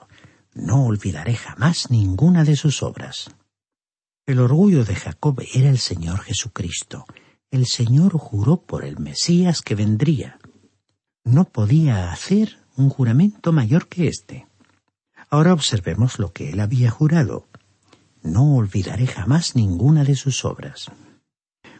no 0.54 0.86
olvidaré 0.86 1.34
jamás 1.34 1.90
ninguna 1.90 2.44
de 2.44 2.54
sus 2.54 2.84
obras. 2.84 3.34
El 4.26 4.38
orgullo 4.38 4.84
de 4.84 4.94
Jacob 4.94 5.42
era 5.52 5.68
el 5.68 5.78
Señor 5.78 6.20
Jesucristo. 6.20 7.06
El 7.50 7.66
Señor 7.66 8.16
juró 8.16 8.58
por 8.58 8.84
el 8.84 9.00
Mesías 9.00 9.60
que 9.60 9.74
vendría. 9.74 10.38
No 11.24 11.46
podía 11.46 12.12
hacer 12.12 12.58
un 12.76 12.90
juramento 12.90 13.50
mayor 13.52 13.88
que 13.88 14.06
éste. 14.06 14.46
Ahora 15.28 15.52
observemos 15.52 16.20
lo 16.20 16.32
que 16.32 16.50
él 16.50 16.60
había 16.60 16.92
jurado. 16.92 17.48
No 18.24 18.56
olvidaré 18.56 19.06
jamás 19.06 19.54
ninguna 19.54 20.02
de 20.02 20.16
sus 20.16 20.46
obras. 20.46 20.90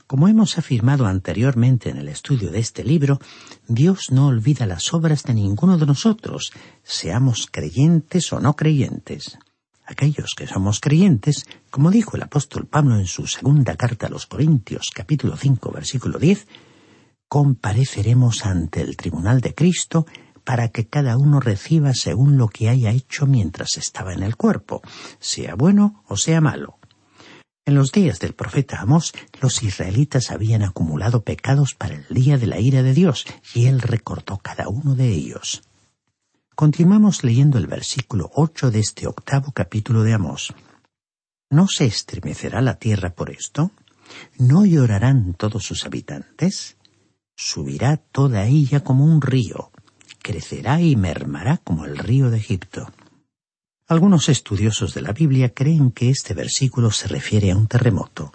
Como 0.07 0.29
hemos 0.29 0.59
afirmado 0.59 1.07
anteriormente 1.07 1.89
en 1.89 1.97
el 1.97 2.09
estudio 2.09 2.51
de 2.51 2.59
este 2.59 2.85
libro, 2.85 3.19
Dios 3.67 4.11
no 4.11 4.27
olvida 4.27 4.67
las 4.67 4.93
obras 4.93 5.23
de 5.23 5.33
ninguno 5.33 5.79
de 5.79 5.87
nosotros, 5.87 6.53
seamos 6.83 7.49
creyentes 7.51 8.31
o 8.35 8.41
no 8.41 8.55
creyentes. 8.57 9.39
Aquellos 9.87 10.35
que 10.37 10.47
somos 10.47 10.81
creyentes, 10.81 11.47
como 11.71 11.91
dijo 11.91 12.19
el 12.19 12.23
apóstol 12.23 12.67
Pablo 12.67 12.99
en 12.99 13.07
su 13.07 13.27
segunda 13.27 13.77
carta 13.77 14.07
a 14.07 14.11
los 14.11 14.27
Corintios 14.27 14.91
capítulo 14.95 15.39
5 15.39 15.73
versículo 15.73 16.19
10, 16.19 16.47
compareceremos 17.27 18.45
ante 18.45 18.83
el 18.83 18.99
tribunal 18.99 19.41
de 19.41 19.55
Cristo 19.55 20.07
para 20.45 20.69
que 20.69 20.87
cada 20.87 21.17
uno 21.17 21.41
reciba 21.41 21.95
según 21.95 22.39
lo 22.39 22.49
que 22.49 22.69
haya 22.69 22.91
hecho 22.91 23.27
mientras 23.27 23.77
estaba 23.77 24.13
en 24.13 24.23
el 24.23 24.37
cuerpo, 24.37 24.83
sea 25.19 25.55
bueno 25.55 26.05
o 26.07 26.17
sea 26.17 26.41
malo. 26.41 26.79
En 27.67 27.75
los 27.75 27.93
días 27.93 28.21
del 28.21 28.35
profeta 28.35 28.81
Amós, 28.81 29.15
los 29.41 29.63
israelitas 29.63 30.31
habían 30.31 30.63
acumulado 30.63 31.25
pecados 31.25 31.75
para 31.75 31.95
el 31.95 32.07
día 32.11 32.37
de 32.37 32.47
la 32.47 32.61
ira 32.61 32.83
de 32.83 32.93
Dios, 32.93 33.25
y 33.55 33.67
él 33.67 33.81
recortó 33.81 34.37
cada 34.37 34.69
uno 34.69 34.95
de 34.95 35.09
ellos. 35.09 35.63
Continuamos 36.55 37.25
leyendo 37.25 37.57
el 37.57 37.67
versículo 37.67 38.31
ocho 38.35 38.71
de 38.71 38.81
este 38.81 39.07
octavo 39.07 39.51
capítulo 39.53 40.03
de 40.03 40.13
Amós. 40.13 40.53
¿No 41.51 41.67
se 41.67 41.87
estremecerá 41.87 42.61
la 42.61 42.79
tierra 42.79 43.15
por 43.15 43.31
esto? 43.31 43.71
¿No 44.39 44.67
llorarán 44.67 45.33
todos 45.33 45.65
sus 45.65 45.87
habitantes? 45.87 46.77
Subirá 47.35 47.97
toda 47.97 48.45
ella 48.45 48.85
como 48.85 49.05
un 49.05 49.23
río, 49.23 49.73
crecerá 50.25 50.81
y 50.81 50.97
mermará 50.97 51.59
como 51.59 51.85
el 51.85 51.99
río 51.99 52.31
de 52.31 52.39
Egipto. 52.39 52.91
Algunos 53.87 54.31
estudiosos 54.31 54.95
de 54.95 55.03
la 55.03 55.13
Biblia 55.13 55.53
creen 55.53 55.91
que 55.91 56.09
este 56.09 56.33
versículo 56.33 56.91
se 56.91 57.09
refiere 57.09 57.51
a 57.51 57.57
un 57.57 57.67
terremoto. 57.67 58.33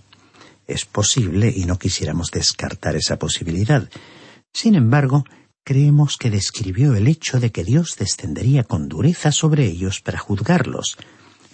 Es 0.67 0.85
posible 0.85 1.51
y 1.53 1.65
no 1.65 1.79
quisiéramos 1.79 2.29
descartar 2.29 2.95
esa 2.95 3.17
posibilidad. 3.17 3.89
Sin 4.53 4.75
embargo, 4.75 5.25
creemos 5.63 6.17
que 6.17 6.29
describió 6.29 6.93
el 6.93 7.07
hecho 7.07 7.39
de 7.39 7.51
que 7.51 7.63
Dios 7.63 7.95
descendería 7.97 8.63
con 8.63 8.87
dureza 8.87 9.31
sobre 9.31 9.65
ellos 9.65 9.99
para 9.99 10.19
juzgarlos, 10.19 10.95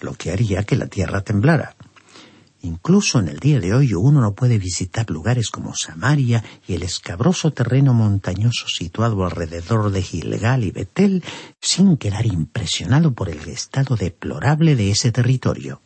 lo 0.02 0.12
que 0.12 0.32
haría 0.32 0.64
que 0.64 0.76
la 0.76 0.86
tierra 0.86 1.22
temblara. 1.22 1.76
Incluso 2.66 3.20
en 3.20 3.28
el 3.28 3.38
día 3.38 3.60
de 3.60 3.72
hoy 3.72 3.94
uno 3.94 4.20
no 4.20 4.34
puede 4.34 4.58
visitar 4.58 5.08
lugares 5.08 5.50
como 5.50 5.76
Samaria 5.76 6.42
y 6.66 6.74
el 6.74 6.82
escabroso 6.82 7.52
terreno 7.52 7.94
montañoso 7.94 8.66
situado 8.66 9.24
alrededor 9.24 9.92
de 9.92 10.02
Gilgal 10.02 10.64
y 10.64 10.72
Betel 10.72 11.22
sin 11.60 11.96
quedar 11.96 12.26
impresionado 12.26 13.14
por 13.14 13.28
el 13.28 13.48
estado 13.48 13.94
deplorable 13.94 14.74
de 14.74 14.90
ese 14.90 15.12
territorio. 15.12 15.80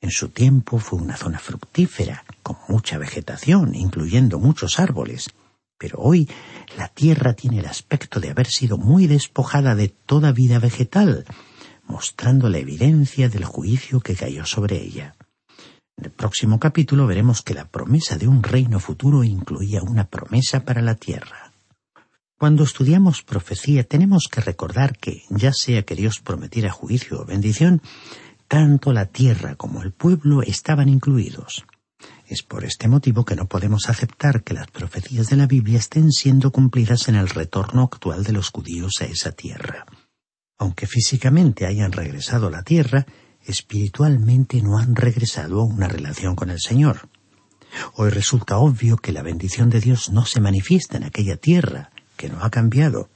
En 0.00 0.12
su 0.12 0.28
tiempo 0.28 0.78
fue 0.78 1.00
una 1.00 1.16
zona 1.16 1.40
fructífera, 1.40 2.24
con 2.44 2.56
mucha 2.68 2.98
vegetación, 2.98 3.74
incluyendo 3.74 4.38
muchos 4.38 4.78
árboles, 4.78 5.30
pero 5.76 5.98
hoy 5.98 6.30
la 6.78 6.86
tierra 6.86 7.32
tiene 7.32 7.58
el 7.58 7.66
aspecto 7.66 8.20
de 8.20 8.30
haber 8.30 8.46
sido 8.46 8.78
muy 8.78 9.08
despojada 9.08 9.74
de 9.74 9.88
toda 9.88 10.30
vida 10.30 10.60
vegetal, 10.60 11.24
mostrando 11.82 12.48
la 12.48 12.58
evidencia 12.58 13.28
del 13.28 13.44
juicio 13.44 13.98
que 13.98 14.14
cayó 14.14 14.46
sobre 14.46 14.80
ella. 14.80 15.15
En 15.98 16.04
el 16.04 16.10
próximo 16.10 16.60
capítulo 16.60 17.06
veremos 17.06 17.40
que 17.40 17.54
la 17.54 17.68
promesa 17.68 18.18
de 18.18 18.28
un 18.28 18.42
reino 18.42 18.80
futuro 18.80 19.24
incluía 19.24 19.82
una 19.82 20.08
promesa 20.08 20.64
para 20.64 20.82
la 20.82 20.94
tierra. 20.94 21.52
Cuando 22.38 22.64
estudiamos 22.64 23.22
profecía 23.22 23.82
tenemos 23.82 24.28
que 24.30 24.42
recordar 24.42 24.98
que, 24.98 25.22
ya 25.30 25.52
sea 25.54 25.84
que 25.84 25.94
Dios 25.94 26.20
prometiera 26.20 26.70
juicio 26.70 27.22
o 27.22 27.24
bendición, 27.24 27.80
tanto 28.46 28.92
la 28.92 29.06
tierra 29.06 29.54
como 29.54 29.82
el 29.82 29.92
pueblo 29.92 30.42
estaban 30.42 30.90
incluidos. 30.90 31.64
Es 32.26 32.42
por 32.42 32.64
este 32.64 32.88
motivo 32.88 33.24
que 33.24 33.36
no 33.36 33.46
podemos 33.46 33.88
aceptar 33.88 34.42
que 34.42 34.52
las 34.52 34.70
profecías 34.70 35.30
de 35.30 35.36
la 35.36 35.46
Biblia 35.46 35.78
estén 35.78 36.12
siendo 36.12 36.52
cumplidas 36.52 37.08
en 37.08 37.14
el 37.14 37.30
retorno 37.30 37.84
actual 37.84 38.22
de 38.22 38.32
los 38.32 38.50
judíos 38.50 39.00
a 39.00 39.06
esa 39.06 39.32
tierra. 39.32 39.86
Aunque 40.58 40.86
físicamente 40.86 41.64
hayan 41.64 41.92
regresado 41.92 42.48
a 42.48 42.50
la 42.50 42.62
tierra, 42.62 43.06
espiritualmente 43.46 44.60
no 44.62 44.78
han 44.78 44.94
regresado 44.94 45.60
a 45.60 45.64
una 45.64 45.88
relación 45.88 46.36
con 46.36 46.50
el 46.50 46.60
Señor. 46.60 47.08
Hoy 47.94 48.10
resulta 48.10 48.58
obvio 48.58 48.96
que 48.96 49.12
la 49.12 49.22
bendición 49.22 49.70
de 49.70 49.80
Dios 49.80 50.10
no 50.10 50.24
se 50.24 50.40
manifiesta 50.40 50.96
en 50.96 51.04
aquella 51.04 51.36
tierra, 51.36 51.90
que 52.16 52.28
no 52.28 52.42
ha 52.42 52.50
cambiado. 52.50 53.08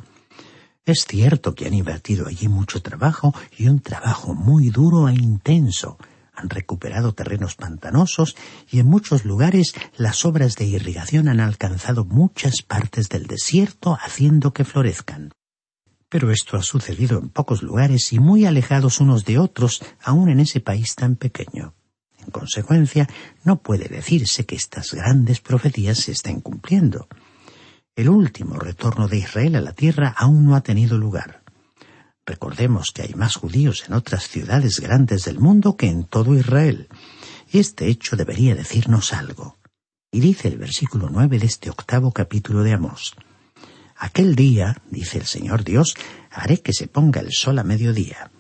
Es 0.85 1.05
cierto 1.07 1.55
que 1.55 1.67
han 1.67 1.75
invertido 1.75 2.27
allí 2.27 2.49
mucho 2.49 2.83
trabajo 2.83 3.35
y 3.57 3.69
un 3.69 3.81
trabajo 3.81 4.35
muy 4.35 4.71
duro 4.71 5.09
e 5.09 5.15
intenso. 5.15 5.99
Han 6.35 6.49
recuperado 6.49 7.13
terrenos 7.13 7.55
pantanosos 7.55 8.35
y 8.71 8.81
en 8.81 8.87
muchos 8.87 9.25
lugares 9.25 9.75
las 9.97 10.25
obras 10.25 10.57
de 10.57 10.65
irrigación 10.67 11.29
han 11.29 11.41
alcanzado 11.41 12.05
muchas 12.05 12.63
partes 12.63 13.09
del 13.09 13.27
desierto 13.27 13.97
haciendo 14.01 14.53
que 14.53 14.65
florezcan. 14.65 15.33
Pero 16.11 16.33
esto 16.33 16.57
ha 16.57 16.63
sucedido 16.63 17.19
en 17.19 17.31
pocos 17.31 17.63
lugares 17.63 18.13
y 18.13 18.19
muy 18.19 18.45
alejados 18.45 19.01
unos 19.01 19.25
de 19.25 19.39
otros, 19.39 19.81
aun 20.03 20.29
en 20.29 20.41
ese 20.41 20.61
país 20.61 20.97
tan 20.97 21.15
pequeño. 21.15 21.73
En 22.19 22.33
consecuencia, 22.33 23.09
no 23.45 23.63
puede 23.63 23.89
decirse 23.89 24.45
que 24.45 24.57
estas 24.57 24.93
grandes 24.93 25.41
profecías 25.41 25.99
se 25.99 26.13
estén 26.13 26.41
cumpliendo. 26.41 27.09
El 27.95 28.09
último 28.09 28.59
retorno 28.59 29.07
de 29.07 29.19
Israel 29.19 29.55
a 29.55 29.61
la 29.61 29.73
tierra 29.73 30.13
aún 30.17 30.45
no 30.45 30.57
ha 30.57 30.63
tenido 30.63 30.99
lugar. 30.99 31.43
Recordemos 32.27 32.91
que 32.91 33.03
hay 33.03 33.15
más 33.15 33.37
judíos 33.37 33.85
en 33.87 33.95
otras 33.95 34.29
ciudades 34.29 34.81
grandes 34.81 35.25
del 35.25 35.39
mundo 35.39 35.77
que 35.77 35.87
en 35.87 36.05
todo 36.05 36.37
Israel. 36.37 36.89
Este 37.53 37.87
hecho 37.87 38.17
debería 38.17 38.55
decirnos 38.55 39.13
algo. 39.13 39.59
Y 40.11 40.19
dice 40.19 40.49
el 40.49 40.59
versículo 40.59 41.09
nueve 41.09 41.39
de 41.39 41.47
este 41.47 41.71
octavo 41.71 42.11
capítulo 42.11 42.65
de 42.65 42.73
Amós. 42.73 43.15
Aquel 44.03 44.35
día, 44.35 44.81
dice 44.91 45.19
el 45.19 45.27
Señor 45.27 45.63
Dios, 45.63 45.95
haré 46.31 46.63
que 46.63 46.73
se 46.73 46.89
ponga 46.89 47.21
el 47.21 47.33
sol 47.33 47.59
a 47.59 47.65
mediodía. 47.65 48.31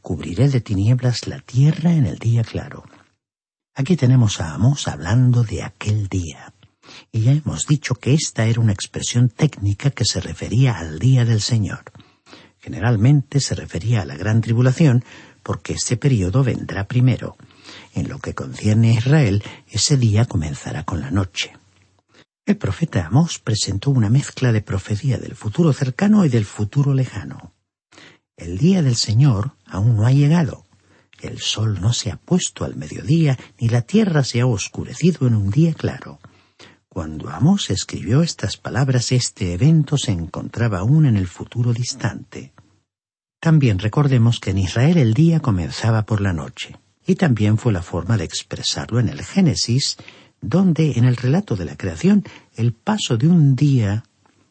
Cubriré 0.00 0.48
de 0.48 0.62
tinieblas 0.62 1.26
la 1.26 1.40
tierra 1.40 1.92
en 1.92 2.06
el 2.06 2.18
día 2.18 2.42
claro. 2.42 2.84
Aquí 3.74 3.96
tenemos 3.96 4.40
a 4.40 4.54
Amós 4.54 4.88
hablando 4.88 5.44
de 5.44 5.62
aquel 5.62 6.08
día. 6.08 6.54
Y 7.12 7.20
ya 7.20 7.32
hemos 7.32 7.66
dicho 7.66 7.96
que 7.96 8.14
esta 8.14 8.46
era 8.46 8.62
una 8.62 8.72
expresión 8.72 9.28
técnica 9.28 9.90
que 9.90 10.06
se 10.06 10.22
refería 10.22 10.78
al 10.78 10.98
día 10.98 11.26
del 11.26 11.42
Señor. 11.42 11.84
Generalmente 12.58 13.40
se 13.40 13.54
refería 13.54 14.00
a 14.00 14.06
la 14.06 14.16
gran 14.16 14.40
tribulación 14.40 15.04
porque 15.42 15.74
ese 15.74 15.98
periodo 15.98 16.44
vendrá 16.44 16.88
primero. 16.88 17.36
En 17.94 18.08
lo 18.08 18.20
que 18.20 18.34
concierne 18.34 18.92
a 18.92 18.94
Israel, 18.94 19.44
ese 19.68 19.98
día 19.98 20.24
comenzará 20.24 20.84
con 20.84 21.02
la 21.02 21.10
noche. 21.10 21.59
El 22.50 22.56
profeta 22.56 23.06
Amós 23.06 23.38
presentó 23.38 23.92
una 23.92 24.10
mezcla 24.10 24.50
de 24.50 24.60
profecía 24.60 25.18
del 25.18 25.36
futuro 25.36 25.72
cercano 25.72 26.24
y 26.24 26.28
del 26.28 26.44
futuro 26.44 26.94
lejano. 26.94 27.54
El 28.36 28.58
día 28.58 28.82
del 28.82 28.96
Señor 28.96 29.52
aún 29.66 29.96
no 29.96 30.04
ha 30.04 30.10
llegado. 30.10 30.64
El 31.20 31.38
sol 31.38 31.80
no 31.80 31.92
se 31.92 32.10
ha 32.10 32.16
puesto 32.16 32.64
al 32.64 32.74
mediodía, 32.74 33.38
ni 33.60 33.68
la 33.68 33.82
tierra 33.82 34.24
se 34.24 34.40
ha 34.40 34.46
oscurecido 34.46 35.28
en 35.28 35.36
un 35.36 35.50
día 35.50 35.74
claro. 35.74 36.18
Cuando 36.88 37.30
Amós 37.30 37.70
escribió 37.70 38.20
estas 38.20 38.56
palabras, 38.56 39.12
este 39.12 39.52
evento 39.52 39.96
se 39.96 40.10
encontraba 40.10 40.80
aún 40.80 41.06
en 41.06 41.16
el 41.16 41.28
futuro 41.28 41.72
distante. 41.72 42.52
También 43.38 43.78
recordemos 43.78 44.40
que 44.40 44.50
en 44.50 44.58
Israel 44.58 44.96
el 44.96 45.14
día 45.14 45.38
comenzaba 45.38 46.04
por 46.04 46.20
la 46.20 46.32
noche, 46.32 46.80
y 47.06 47.14
también 47.14 47.58
fue 47.58 47.72
la 47.72 47.82
forma 47.82 48.16
de 48.16 48.24
expresarlo 48.24 48.98
en 48.98 49.08
el 49.08 49.22
Génesis, 49.22 49.98
donde 50.40 50.92
en 50.92 51.04
el 51.04 51.16
relato 51.16 51.56
de 51.56 51.64
la 51.64 51.76
creación 51.76 52.24
el 52.56 52.72
paso 52.72 53.16
de 53.16 53.28
un 53.28 53.56
día 53.56 54.04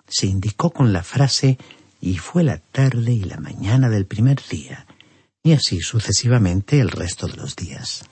se 0.08 0.28
indicó 0.28 0.72
con 0.72 0.94
la 0.94 1.04
frase 1.04 1.58
y 2.02 2.18
fue 2.18 2.44
la 2.44 2.58
tarde 2.58 3.14
y 3.14 3.24
la 3.24 3.38
mañana 3.38 3.90
del 3.90 4.06
primer 4.06 4.40
día, 4.50 4.86
y 5.44 5.52
así 5.52 5.82
sucesivamente 5.82 6.80
el 6.80 6.90
resto 6.90 7.28
de 7.28 7.36
los 7.36 7.56
días. 7.56 8.06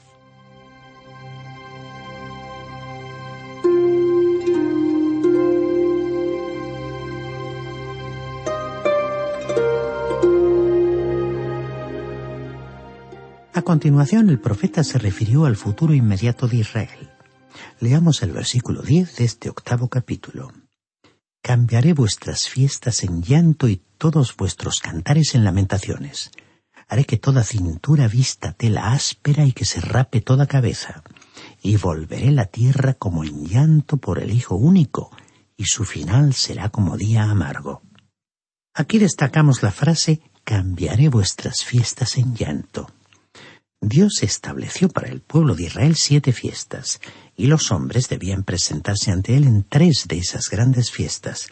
A 13.54 13.62
continuación, 13.63 14.30
el 14.30 14.40
profeta 14.40 14.84
se 14.84 15.00
refirió 15.00 15.46
al 15.46 15.56
futuro 15.56 15.94
inmediato 15.94 16.48
de 16.48 16.58
Israel. 16.58 17.16
Leamos 17.80 18.24
el 18.24 18.32
versículo 18.32 18.82
10 18.82 19.18
de 19.18 19.26
este 19.26 19.50
octavo 19.50 19.88
capítulo. 19.88 20.52
Cambiaré 21.44 21.94
vuestras 21.94 22.50
fiestas 22.50 23.04
en 23.04 23.22
llanto 23.22 23.68
y 23.68 23.84
todos 24.00 24.36
vuestros 24.36 24.80
cantares 24.80 25.36
en 25.36 25.44
lamentaciones. 25.44 26.32
Haré 26.88 27.06
que 27.06 27.18
toda 27.18 27.44
cintura 27.44 28.08
vista 28.08 28.54
tela 28.54 28.94
áspera 28.94 29.46
y 29.46 29.52
que 29.52 29.66
se 29.66 29.80
rape 29.80 30.22
toda 30.22 30.48
cabeza. 30.48 31.04
Y 31.62 31.78
volveré 31.78 32.32
la 32.32 32.46
tierra 32.46 32.96
como 32.96 33.24
en 33.24 33.46
llanto 33.46 33.98
por 33.98 34.18
el 34.18 34.32
Hijo 34.32 34.56
único, 34.56 35.12
y 35.56 35.66
su 35.66 35.86
final 35.86 36.34
será 36.34 36.70
como 36.70 36.98
día 36.98 37.30
amargo. 37.30 37.84
Aquí 38.74 38.98
destacamos 38.98 39.62
la 39.62 39.72
frase 39.72 40.22
cambiaré 40.44 41.10
vuestras 41.10 41.63
fiestas 41.63 42.18
en 42.18 42.36
llanto. 42.36 42.90
Dios 43.82 44.24
estableció 44.24 44.90
para 44.90 45.08
el 45.10 45.22
pueblo 45.22 45.54
de 45.54 45.63
Israel 45.63 45.96
siete 45.96 46.34
fiestas, 46.34 47.00
y 47.36 47.46
los 47.46 47.72
hombres 47.72 48.10
debían 48.10 48.44
presentarse 48.44 49.12
ante 49.12 49.38
Él 49.38 49.44
en 49.46 49.63
tres 49.63 50.08
de 50.08 50.18
esas 50.18 50.50
grandes 50.50 50.92
fiestas, 50.92 51.48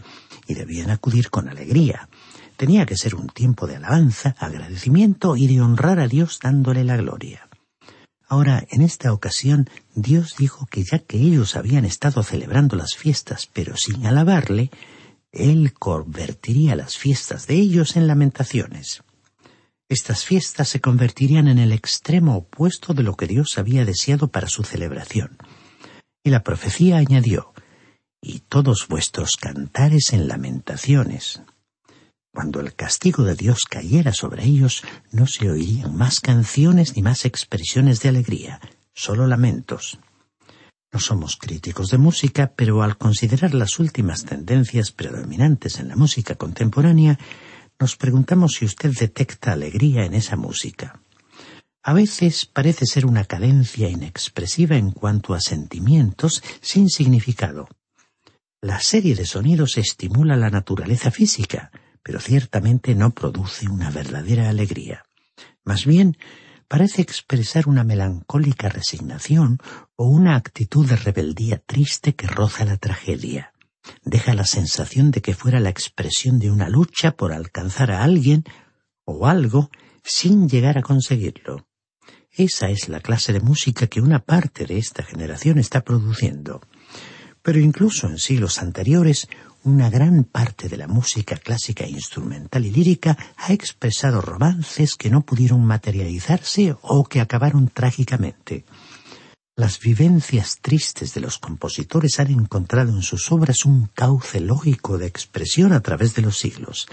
y 0.47 0.55
debían 0.55 0.89
acudir 0.89 1.29
con 1.29 1.49
alegría. 1.49 2.09
Tenía 2.57 2.85
que 2.85 2.97
ser 2.97 3.15
un 3.15 3.27
tiempo 3.27 3.67
de 3.67 3.75
alabanza, 3.75 4.35
agradecimiento 4.39 5.37
y 5.37 5.47
de 5.47 5.61
honrar 5.61 5.99
a 5.99 6.07
Dios 6.07 6.39
dándole 6.41 6.83
la 6.83 6.97
gloria. 6.97 7.47
Ahora, 8.27 8.65
en 8.71 8.81
esta 8.81 9.13
ocasión, 9.13 9.69
Dios 9.93 10.35
dijo 10.37 10.65
que 10.65 10.83
ya 10.83 10.99
que 10.99 11.17
ellos 11.17 11.55
habían 11.55 11.85
estado 11.85 12.23
celebrando 12.23 12.75
las 12.75 12.95
fiestas 12.95 13.47
pero 13.53 13.77
sin 13.77 14.05
alabarle, 14.07 14.71
Él 15.31 15.73
convertiría 15.73 16.75
las 16.75 16.97
fiestas 16.97 17.45
de 17.45 17.55
ellos 17.55 17.95
en 17.95 18.07
lamentaciones. 18.07 19.03
Estas 19.87 20.25
fiestas 20.25 20.69
se 20.69 20.81
convertirían 20.81 21.47
en 21.47 21.59
el 21.59 21.71
extremo 21.71 22.35
opuesto 22.37 22.93
de 22.93 23.03
lo 23.03 23.15
que 23.15 23.27
Dios 23.27 23.57
había 23.59 23.85
deseado 23.85 24.29
para 24.29 24.47
su 24.47 24.63
celebración. 24.63 25.37
Y 26.23 26.31
la 26.31 26.43
profecía 26.43 26.97
añadió, 26.97 27.53
y 28.19 28.39
todos 28.39 28.87
vuestros 28.87 29.37
cantares 29.37 30.11
en 30.11 30.27
lamentaciones. 30.27 31.43
Cuando 32.33 32.59
el 32.59 32.73
castigo 32.73 33.23
de 33.23 33.35
Dios 33.35 33.65
cayera 33.69 34.11
sobre 34.11 34.43
ellos, 34.43 34.83
no 35.11 35.27
se 35.27 35.51
oirían 35.51 35.95
más 35.95 36.19
canciones 36.19 36.95
ni 36.95 37.03
más 37.03 37.23
expresiones 37.23 38.01
de 38.01 38.09
alegría, 38.09 38.59
solo 38.93 39.27
lamentos. 39.27 39.99
No 40.91 40.99
somos 40.99 41.37
críticos 41.37 41.89
de 41.89 41.99
música, 41.99 42.53
pero 42.55 42.81
al 42.81 42.97
considerar 42.97 43.53
las 43.53 43.79
últimas 43.79 44.25
tendencias 44.25 44.91
predominantes 44.91 45.79
en 45.79 45.89
la 45.89 45.95
música 45.95 46.35
contemporánea, 46.35 47.19
nos 47.79 47.95
preguntamos 47.95 48.53
si 48.53 48.65
usted 48.65 48.91
detecta 48.91 49.53
alegría 49.53 50.05
en 50.05 50.13
esa 50.13 50.35
música. 50.35 51.01
A 51.83 51.93
veces 51.93 52.45
parece 52.45 52.85
ser 52.85 53.05
una 53.05 53.25
cadencia 53.25 53.89
inexpresiva 53.89 54.75
en 54.75 54.91
cuanto 54.91 55.33
a 55.33 55.39
sentimientos 55.39 56.43
sin 56.61 56.89
significado. 56.89 57.67
La 58.61 58.79
serie 58.79 59.15
de 59.15 59.25
sonidos 59.25 59.77
estimula 59.77 60.35
la 60.35 60.49
naturaleza 60.49 61.11
física, 61.11 61.71
pero 62.01 62.19
ciertamente 62.19 62.95
no 62.95 63.11
produce 63.11 63.67
una 63.67 63.91
verdadera 63.91 64.49
alegría. 64.49 65.05
Más 65.63 65.85
bien, 65.85 66.17
parece 66.67 67.01
expresar 67.01 67.67
una 67.67 67.83
melancólica 67.83 68.69
resignación 68.69 69.59
o 69.95 70.07
una 70.07 70.35
actitud 70.35 70.87
de 70.87 70.95
rebeldía 70.95 71.57
triste 71.57 72.15
que 72.15 72.27
roza 72.27 72.65
la 72.65 72.77
tragedia. 72.77 73.54
Deja 74.03 74.33
la 74.33 74.45
sensación 74.45 75.11
de 75.11 75.21
que 75.21 75.33
fuera 75.33 75.59
la 75.59 75.69
expresión 75.69 76.39
de 76.39 76.51
una 76.51 76.69
lucha 76.69 77.15
por 77.15 77.33
alcanzar 77.33 77.91
a 77.91 78.03
alguien 78.03 78.43
o 79.03 79.27
algo 79.27 79.69
sin 80.03 80.49
llegar 80.49 80.77
a 80.77 80.81
conseguirlo. 80.81 81.67
Esa 82.31 82.69
es 82.69 82.89
la 82.89 82.99
clase 82.99 83.31
de 83.31 83.39
música 83.39 83.87
que 83.87 84.01
una 84.01 84.19
parte 84.19 84.65
de 84.65 84.77
esta 84.77 85.03
generación 85.03 85.57
está 85.57 85.81
produciendo. 85.81 86.61
Pero 87.41 87.59
incluso 87.59 88.07
en 88.07 88.17
siglos 88.17 88.59
anteriores, 88.59 89.27
una 89.63 89.89
gran 89.89 90.25
parte 90.25 90.67
de 90.67 90.77
la 90.77 90.87
música 90.87 91.37
clásica 91.37 91.87
instrumental 91.87 92.65
y 92.65 92.71
lírica 92.71 93.17
ha 93.37 93.53
expresado 93.53 94.21
romances 94.21 94.95
que 94.95 95.09
no 95.09 95.21
pudieron 95.21 95.63
materializarse 95.63 96.75
o 96.81 97.05
que 97.05 97.21
acabaron 97.21 97.69
trágicamente. 97.69 98.65
Las 99.57 99.79
vivencias 99.79 100.59
tristes 100.61 101.13
de 101.13 101.21
los 101.21 101.39
compositores 101.39 102.19
han 102.19 102.29
encontrado 102.29 102.91
en 102.91 103.01
sus 103.01 103.31
obras 103.31 103.63
un 103.63 103.87
cauce 103.87 104.41
lógico 104.41 104.97
de 104.97 105.07
expresión 105.07 105.71
a 105.71 105.79
través 105.79 106.13
de 106.13 106.23
los 106.23 106.37
siglos. 106.37 106.87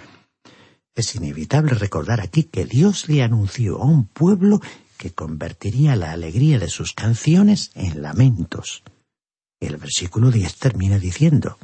Es 0.95 1.17
inevitable 1.17 1.75
recordar 1.75 2.21
aquí 2.21 2.45
que 2.45 2.65
Dios 2.65 3.09
le 3.09 3.25
anunció 3.25 3.83
a 3.83 3.87
un 3.87 4.07
pueblo 4.07 4.61
que 4.97 5.11
convertiría 5.11 5.97
la 5.97 6.13
alegría 6.13 6.61
de 6.61 6.69
sus 6.69 6.93
canciones 6.93 7.73
en 7.75 8.01
lamentos. 8.01 8.85
El 9.59 9.77
versículo 9.77 10.31
10 10.31 10.57
termina 10.59 11.01
diciendo, 11.01 11.59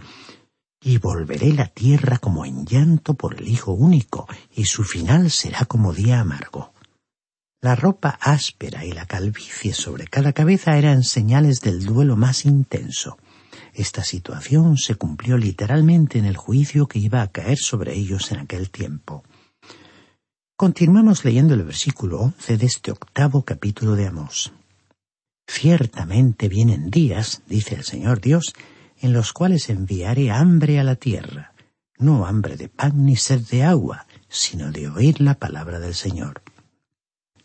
y 0.83 0.99
volveré 0.99 1.53
la 1.53 1.69
tierra 1.69 2.19
como 2.19 2.45
en 2.45 2.67
llanto 2.67 3.15
por 3.15 3.41
el 3.41 3.47
Hijo 3.47 3.71
único, 3.71 4.27
y 4.53 4.65
su 4.65 4.83
final 4.83 5.31
será 5.31 5.65
como 5.65 5.93
día 5.93 6.19
amargo. 6.19 6.73
La 7.61 7.75
ropa 7.75 8.17
áspera 8.21 8.85
y 8.85 8.93
la 8.93 9.05
calvicie 9.07 9.75
sobre 9.75 10.07
cada 10.07 10.33
cabeza 10.33 10.79
eran 10.79 11.03
señales 11.03 11.61
del 11.61 11.85
duelo 11.85 12.17
más 12.17 12.45
intenso. 12.45 13.19
Esta 13.75 14.05
situación 14.05 14.77
se 14.77 14.95
cumplió 14.95 15.37
literalmente 15.37 16.21
en 16.21 16.25
el 16.25 16.37
juicio 16.37 16.87
que 16.87 17.01
iba 17.01 17.21
a 17.21 17.33
caer 17.33 17.59
sobre 17.59 17.95
ellos 17.95 18.31
en 18.31 18.39
aquel 18.39 18.71
tiempo. 18.71 19.25
Continuamos 20.57 21.25
leyendo 21.25 21.55
el 21.55 21.65
versículo 21.65 22.21
once 22.21 22.57
de 22.57 22.67
este 22.67 22.93
octavo 22.93 23.43
capítulo 23.45 23.97
de 23.97 24.07
Amós. 24.07 24.53
Ciertamente 25.49 26.49
vienen 26.49 26.91
días, 26.91 27.43
dice 27.49 27.75
el 27.75 27.83
Señor 27.83 28.21
Dios, 28.21 28.55
en 29.01 29.13
los 29.13 29.33
cuales 29.33 29.69
enviaré 29.69 30.31
hambre 30.31 30.79
a 30.79 30.85
la 30.85 30.95
tierra, 30.95 31.55
no 31.99 32.25
hambre 32.25 32.57
de 32.57 32.69
pan 32.69 33.05
ni 33.05 33.17
sed 33.17 33.41
de 33.51 33.65
agua, 33.65 34.07
sino 34.29 34.71
de 34.71 34.89
oír 34.89 35.21
la 35.21 35.35
palabra 35.35 35.81
del 35.81 35.95
Señor. 35.95 36.43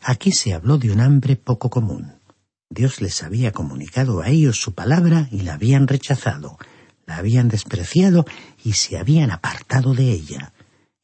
Aquí 0.06 0.34
se 0.34 0.54
habló 0.54 0.78
de 0.78 0.92
un 0.92 1.00
hambre 1.00 1.38
poco 1.38 1.70
común. 1.70 2.20
Dios 2.70 3.02
les 3.02 3.24
había 3.24 3.54
comunicado 3.54 4.22
a 4.22 4.30
ellos 4.30 4.60
su 4.60 4.74
palabra 4.74 5.30
y 5.32 5.42
la 5.42 5.54
habían 5.54 5.88
rechazado, 5.88 6.58
la 7.06 7.18
habían 7.18 7.48
despreciado 7.48 8.26
y 8.64 8.74
se 8.74 8.98
habían 8.98 9.32
apartado 9.32 9.94
de 9.94 10.12
ella. 10.12 10.52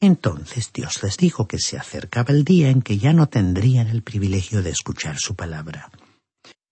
Entonces 0.02 0.72
Dios 0.74 1.02
les 1.02 1.16
dijo 1.18 1.48
que 1.48 1.60
se 1.60 1.78
acercaba 1.78 2.34
el 2.34 2.44
día 2.44 2.70
en 2.70 2.82
que 2.82 2.98
ya 2.98 3.14
no 3.14 3.28
tendrían 3.28 3.88
el 3.88 4.02
privilegio 4.02 4.64
de 4.64 4.72
escuchar 4.72 5.18
su 5.18 5.36
palabra. 5.36 5.92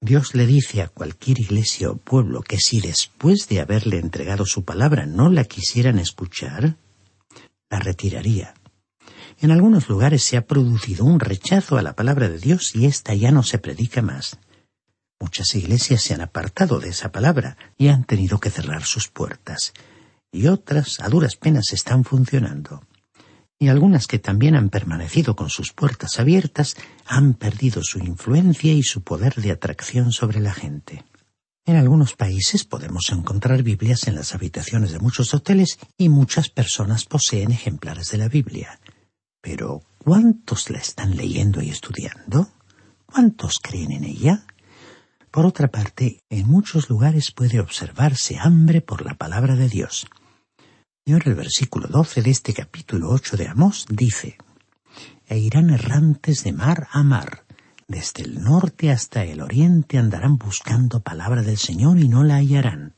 Dios 0.02 0.36
le 0.36 0.46
dice 0.46 0.82
a 0.82 0.90
cualquier 0.90 1.40
iglesia 1.40 1.90
o 1.90 1.96
pueblo 1.96 2.42
que 2.42 2.58
si 2.58 2.82
después 2.82 3.48
de 3.48 3.62
haberle 3.62 4.00
entregado 4.00 4.46
su 4.46 4.66
palabra 4.66 5.06
no 5.06 5.30
la 5.30 5.46
quisieran 5.46 5.98
escuchar, 5.98 6.76
la 7.70 7.80
retiraría. 7.80 8.54
En 9.40 9.52
algunos 9.52 9.88
lugares 9.90 10.24
se 10.24 10.38
ha 10.38 10.46
producido 10.46 11.06
un 11.06 11.20
rechazo 11.20 11.78
a 11.78 11.82
la 11.82 11.96
palabra 11.96 12.30
de 12.30 12.40
Dios 12.40 12.76
y 12.76 12.86
ésta 12.86 13.14
ya 13.14 13.32
no 13.32 13.44
se 13.44 13.60
predica 13.60 14.02
más. 14.02 14.40
Muchas 15.20 15.54
iglesias 15.56 16.02
se 16.02 16.14
han 16.14 16.22
apartado 16.22 16.80
de 16.80 16.90
esa 16.90 17.12
palabra 17.12 17.58
y 17.78 17.88
han 17.88 18.04
tenido 18.04 18.40
que 18.40 18.50
cerrar 18.50 18.84
sus 18.84 19.08
puertas, 19.08 19.74
y 20.32 20.48
otras 20.48 21.00
a 21.00 21.10
duras 21.10 21.36
penas 21.36 21.74
están 21.74 22.04
funcionando 22.04 22.82
y 23.60 23.70
algunas 23.70 24.08
que 24.08 24.20
también 24.20 24.56
han 24.56 24.70
permanecido 24.70 25.36
con 25.36 25.50
sus 25.50 25.74
puertas 25.74 26.20
abiertas 26.20 26.76
han 27.06 27.34
perdido 27.34 27.82
su 27.84 28.00
influencia 28.00 28.72
y 28.72 28.84
su 28.84 29.02
poder 29.02 29.36
de 29.36 29.52
atracción 29.52 30.12
sobre 30.12 30.40
la 30.40 30.54
gente. 30.54 31.04
En 31.66 31.76
algunos 31.76 32.14
países 32.14 32.64
podemos 32.64 33.10
encontrar 33.12 33.64
Biblias 33.64 34.08
en 34.08 34.16
las 34.16 34.34
habitaciones 34.34 34.92
de 34.92 35.00
muchos 35.00 35.34
hoteles 35.34 35.80
y 35.98 36.08
muchas 36.08 36.50
personas 36.50 37.06
poseen 37.06 37.52
ejemplares 37.52 38.12
de 38.12 38.20
la 38.20 38.30
Biblia. 38.30 38.80
Pero 39.48 39.82
¿cuántos 39.98 40.70
la 40.70 40.78
están 40.78 41.16
leyendo 41.16 41.62
y 41.62 41.70
estudiando? 41.70 42.50
¿Cuántos 43.06 43.60
creen 43.60 43.94
en 43.94 44.04
ella? 44.04 44.46
Por 45.32 45.46
otra 45.46 45.70
parte, 45.70 46.20
en 46.30 46.50
muchos 46.50 46.90
lugares 46.90 47.32
puede 47.32 47.62
observarse 47.62 48.38
hambre 48.38 48.82
por 48.82 49.06
la 49.06 49.14
palabra 49.14 49.56
de 49.56 49.70
Dios. 49.70 50.06
Y 51.06 51.14
ahora 51.14 51.30
el 51.30 51.36
versículo 51.36 51.88
12 51.88 52.24
de 52.24 52.30
este 52.30 52.54
capítulo 52.54 53.10
8 53.10 53.38
de 53.38 53.48
Amós 53.48 53.86
dice, 53.90 54.38
E 55.28 55.38
irán 55.38 55.70
errantes 55.70 56.44
de 56.44 56.52
mar 56.52 56.90
a 56.92 57.02
mar, 57.04 57.46
desde 57.88 58.24
el 58.24 58.44
norte 58.44 58.92
hasta 58.92 59.24
el 59.24 59.40
oriente 59.40 59.98
andarán 59.98 60.38
buscando 60.38 61.00
palabra 61.00 61.42
del 61.42 61.58
Señor 61.58 62.00
y 62.00 62.10
no 62.10 62.26
la 62.26 62.36
hallarán. 62.36 62.96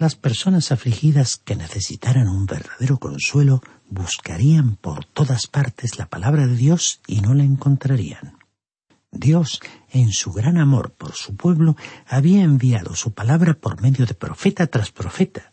Las 0.00 0.16
personas 0.16 0.72
afligidas 0.72 1.36
que 1.36 1.54
necesitaran 1.54 2.26
un 2.26 2.46
verdadero 2.46 2.98
consuelo 2.98 3.62
buscarían 3.90 4.76
por 4.76 5.04
todas 5.04 5.46
partes 5.46 5.98
la 5.98 6.06
palabra 6.06 6.46
de 6.46 6.56
Dios 6.56 7.00
y 7.06 7.20
no 7.20 7.34
la 7.34 7.44
encontrarían. 7.44 8.38
Dios, 9.12 9.60
en 9.90 10.12
su 10.12 10.32
gran 10.32 10.56
amor 10.56 10.92
por 10.92 11.14
su 11.14 11.36
pueblo, 11.36 11.76
había 12.06 12.42
enviado 12.42 12.94
su 12.94 13.12
palabra 13.12 13.54
por 13.54 13.82
medio 13.82 14.06
de 14.06 14.14
profeta 14.14 14.68
tras 14.68 14.92
profeta, 14.92 15.52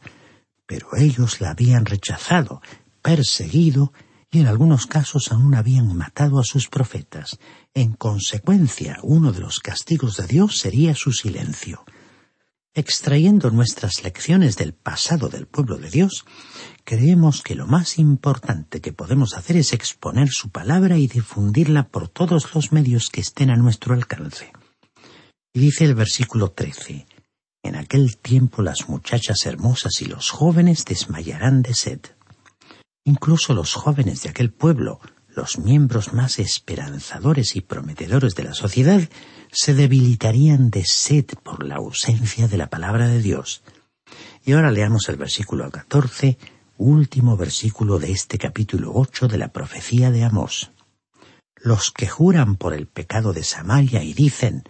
pero 0.68 0.96
ellos 0.96 1.42
la 1.42 1.52
habían 1.52 1.86
rechazado, 1.86 2.62
perseguido 3.02 3.94
y 4.30 4.42
en 4.42 4.48
algunos 4.48 4.86
casos 4.86 5.32
aún 5.32 5.56
habían 5.56 5.96
matado 5.96 6.40
a 6.40 6.44
sus 6.44 6.68
profetas. 6.68 7.40
En 7.74 7.94
consecuencia, 7.94 8.98
uno 9.02 9.32
de 9.32 9.40
los 9.40 9.60
castigos 9.60 10.18
de 10.18 10.28
Dios 10.28 10.60
sería 10.60 10.94
su 10.94 11.14
silencio. 11.14 11.84
Extrayendo 12.74 13.50
nuestras 13.50 14.04
lecciones 14.04 14.58
del 14.58 14.74
pasado 14.74 15.30
del 15.30 15.48
pueblo 15.48 15.78
de 15.78 15.90
Dios, 15.90 16.26
creemos 16.88 17.42
que 17.42 17.54
lo 17.54 17.68
más 17.68 18.00
importante 18.00 18.80
que 18.80 18.94
podemos 18.94 19.36
hacer 19.36 19.58
es 19.58 19.74
exponer 19.74 20.30
su 20.30 20.52
palabra 20.52 20.98
y 20.98 21.08
difundirla 21.08 21.90
por 21.90 22.08
todos 22.08 22.56
los 22.56 22.72
medios 22.72 23.10
que 23.10 23.20
estén 23.20 23.50
a 23.50 23.58
nuestro 23.58 23.94
alcance. 23.94 24.54
Y 25.54 25.60
dice 25.60 25.84
el 25.84 25.96
versículo 25.96 26.52
13, 26.52 27.06
en 27.64 27.76
aquel 27.76 28.16
tiempo 28.16 28.62
las 28.62 28.88
muchachas 28.88 29.46
hermosas 29.46 30.02
y 30.02 30.06
los 30.06 30.30
jóvenes 30.30 30.86
desmayarán 30.86 31.62
de 31.62 31.74
sed. 31.74 32.00
Incluso 33.04 33.54
los 33.54 33.74
jóvenes 33.74 34.24
de 34.24 34.30
aquel 34.30 34.54
pueblo, 34.54 35.02
los 35.28 35.60
miembros 35.60 36.14
más 36.14 36.40
esperanzadores 36.40 37.58
y 37.58 37.62
prometedores 37.62 38.34
de 38.36 38.46
la 38.46 38.54
sociedad, 38.54 39.02
se 39.52 39.74
debilitarían 39.74 40.70
de 40.70 40.86
sed 40.86 41.26
por 41.44 41.66
la 41.66 41.76
ausencia 41.76 42.48
de 42.48 42.56
la 42.56 42.70
palabra 42.70 43.10
de 43.10 43.22
Dios. 43.22 43.62
Y 44.46 44.54
ahora 44.54 44.72
leamos 44.72 45.10
el 45.10 45.18
versículo 45.18 45.70
14, 45.70 46.38
último 46.78 47.38
versículo 47.38 48.00
de 48.00 48.12
este 48.12 48.38
capítulo 48.38 48.92
8 48.94 49.28
de 49.28 49.38
la 49.38 49.50
profecía 49.50 50.12
de 50.12 50.24
Amós. 50.24 50.72
Los 51.56 51.92
que 51.92 52.08
juran 52.08 52.56
por 52.56 52.74
el 52.74 52.88
pecado 52.88 53.34
de 53.34 53.44
Samaria 53.44 54.04
y 54.04 54.14
dicen, 54.14 54.64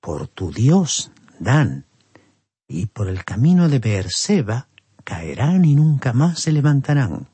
por 0.00 0.28
tu 0.28 0.52
Dios, 0.52 1.10
Dan, 1.38 1.86
y 2.68 2.86
por 2.86 3.08
el 3.08 3.24
camino 3.24 3.68
de 3.68 3.80
Beerseba 3.80 4.68
caerán 5.02 5.64
y 5.64 5.74
nunca 5.74 6.12
más 6.12 6.40
se 6.40 6.52
levantarán. 6.52 7.28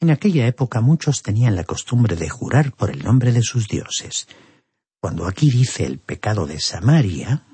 En 0.00 0.10
aquella 0.10 0.46
época 0.46 0.80
muchos 0.80 1.22
tenían 1.22 1.56
la 1.56 1.64
costumbre 1.64 2.16
de 2.16 2.28
jurar 2.28 2.72
por 2.72 2.90
el 2.90 3.04
nombre 3.04 3.32
de 3.32 3.42
sus 3.42 3.68
dioses. 3.68 4.28
Cuando 5.00 5.26
aquí 5.26 5.50
dice 5.50 5.84
el 5.84 5.98
pecado 5.98 6.46
de 6.46 6.60
Samaria, 6.60 7.44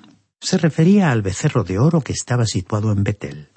se 0.40 0.58
refería 0.58 1.10
al 1.10 1.22
becerro 1.22 1.64
de 1.64 1.78
oro 1.78 2.02
que 2.02 2.12
estaba 2.12 2.44
situado 2.44 2.92
en 2.92 3.02
Betel. 3.02 3.48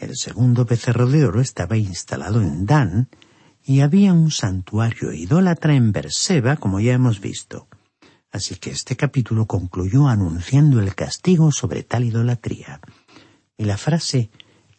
El 0.00 0.16
segundo 0.16 0.64
becerro 0.64 1.06
de 1.06 1.26
oro 1.26 1.42
estaba 1.42 1.76
instalado 1.76 2.40
en 2.40 2.64
Dan, 2.64 3.10
y 3.62 3.80
había 3.80 4.14
un 4.14 4.30
santuario 4.30 5.12
idólatra 5.12 5.74
en 5.74 5.92
Berseba, 5.92 6.56
como 6.56 6.80
ya 6.80 6.94
hemos 6.94 7.20
visto. 7.20 7.68
Así 8.32 8.56
que 8.56 8.70
este 8.70 8.96
capítulo 8.96 9.44
concluyó 9.44 10.08
anunciando 10.08 10.80
el 10.80 10.94
castigo 10.94 11.52
sobre 11.52 11.82
tal 11.82 12.04
idolatría. 12.04 12.80
Y 13.58 13.64
la 13.64 13.76
frase 13.76 14.30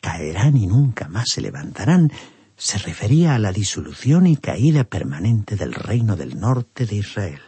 caerán 0.01 0.57
y 0.57 0.65
nunca 0.65 1.07
más 1.07 1.29
se 1.29 1.41
levantarán 1.41 2.11
se 2.57 2.79
refería 2.79 3.35
a 3.35 3.39
la 3.39 3.51
disolución 3.51 4.25
y 4.25 4.37
caída 4.37 4.85
permanente 4.85 5.55
del 5.55 5.73
reino 5.73 6.15
del 6.15 6.39
norte 6.39 6.87
de 6.87 6.95
Israel. 6.95 7.41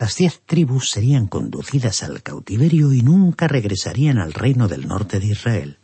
Las 0.00 0.16
diez 0.16 0.42
tribus 0.44 0.90
serían 0.90 1.28
conducidas 1.28 2.02
al 2.02 2.24
cautiverio 2.24 2.92
y 2.92 3.02
nunca 3.02 3.46
regresarían 3.46 4.18
al 4.18 4.32
reino 4.32 4.66
del 4.66 4.88
norte 4.88 5.20
de 5.20 5.26
Israel. 5.26 5.78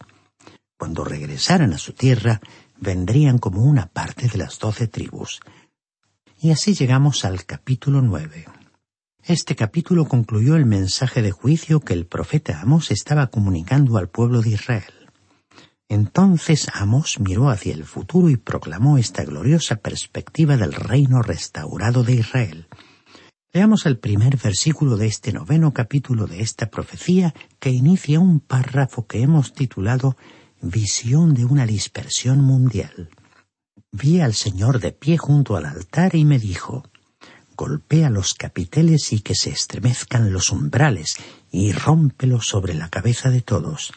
Cuando 0.79 1.05
regresaran 1.05 1.73
a 1.73 1.79
su 1.79 1.93
tierra, 1.93 2.41
vendrían 2.81 3.38
como 3.38 3.64
una 3.64 3.87
parte 3.87 4.29
de 4.29 4.38
las 4.38 4.61
doce 4.61 4.87
tribus. 4.87 5.41
Y 6.41 6.53
así 6.53 6.75
llegamos 6.75 7.25
al 7.25 7.45
capítulo 7.45 8.01
nueve. 8.01 8.47
Este 9.25 9.57
capítulo 9.57 10.07
concluyó 10.07 10.55
el 10.55 10.67
mensaje 10.67 11.21
de 11.21 11.33
juicio 11.33 11.81
que 11.81 11.95
el 11.95 12.07
profeta 12.07 12.61
Amos 12.61 12.93
estaba 12.93 13.27
comunicando 13.27 13.99
al 13.99 14.09
pueblo 14.09 14.41
de 14.41 14.51
Israel. 14.51 15.11
Entonces 15.88 16.69
Amos 16.73 17.19
miró 17.19 17.51
hacia 17.51 17.75
el 17.75 17.85
futuro 17.85 18.31
y 18.31 18.37
proclamó 18.37 18.99
esta 18.99 19.25
gloriosa 19.25 19.77
perspectiva 19.77 20.57
del 20.57 20.73
reino 20.73 21.23
restaurado 21.23 22.05
de 22.05 22.14
Israel. 22.14 22.69
Veamos 23.53 23.85
el 23.87 23.99
primer 23.99 24.37
versículo 24.37 24.97
de 24.97 25.09
este 25.09 25.33
noveno 25.33 25.75
capítulo 25.75 26.27
de 26.29 26.41
esta 26.41 26.71
profecía 26.71 27.35
que 27.59 27.71
inicia 27.71 28.21
un 28.21 28.38
párrafo 28.38 29.09
que 29.09 29.23
hemos 29.23 29.55
titulado 29.55 30.17
Visión 30.61 31.35
de 31.35 31.44
una 31.44 31.66
dispersión 31.66 32.40
mundial. 32.40 33.11
Vi 33.92 34.21
al 34.21 34.35
Señor 34.35 34.81
de 34.81 34.92
pie 34.92 35.16
junto 35.16 35.57
al 35.57 35.66
altar 35.66 36.16
y 36.16 36.25
me 36.25 36.38
dijo, 36.38 36.85
Golpea 37.57 38.11
los 38.11 38.35
capiteles 38.35 39.12
y 39.12 39.21
que 39.21 39.35
se 39.35 39.51
estremezcan 39.51 40.33
los 40.33 40.51
umbrales 40.51 41.16
y 41.51 41.73
rómpelos 41.73 42.47
sobre 42.47 42.75
la 42.75 42.88
cabeza 42.88 43.31
de 43.31 43.40
todos. 43.40 43.92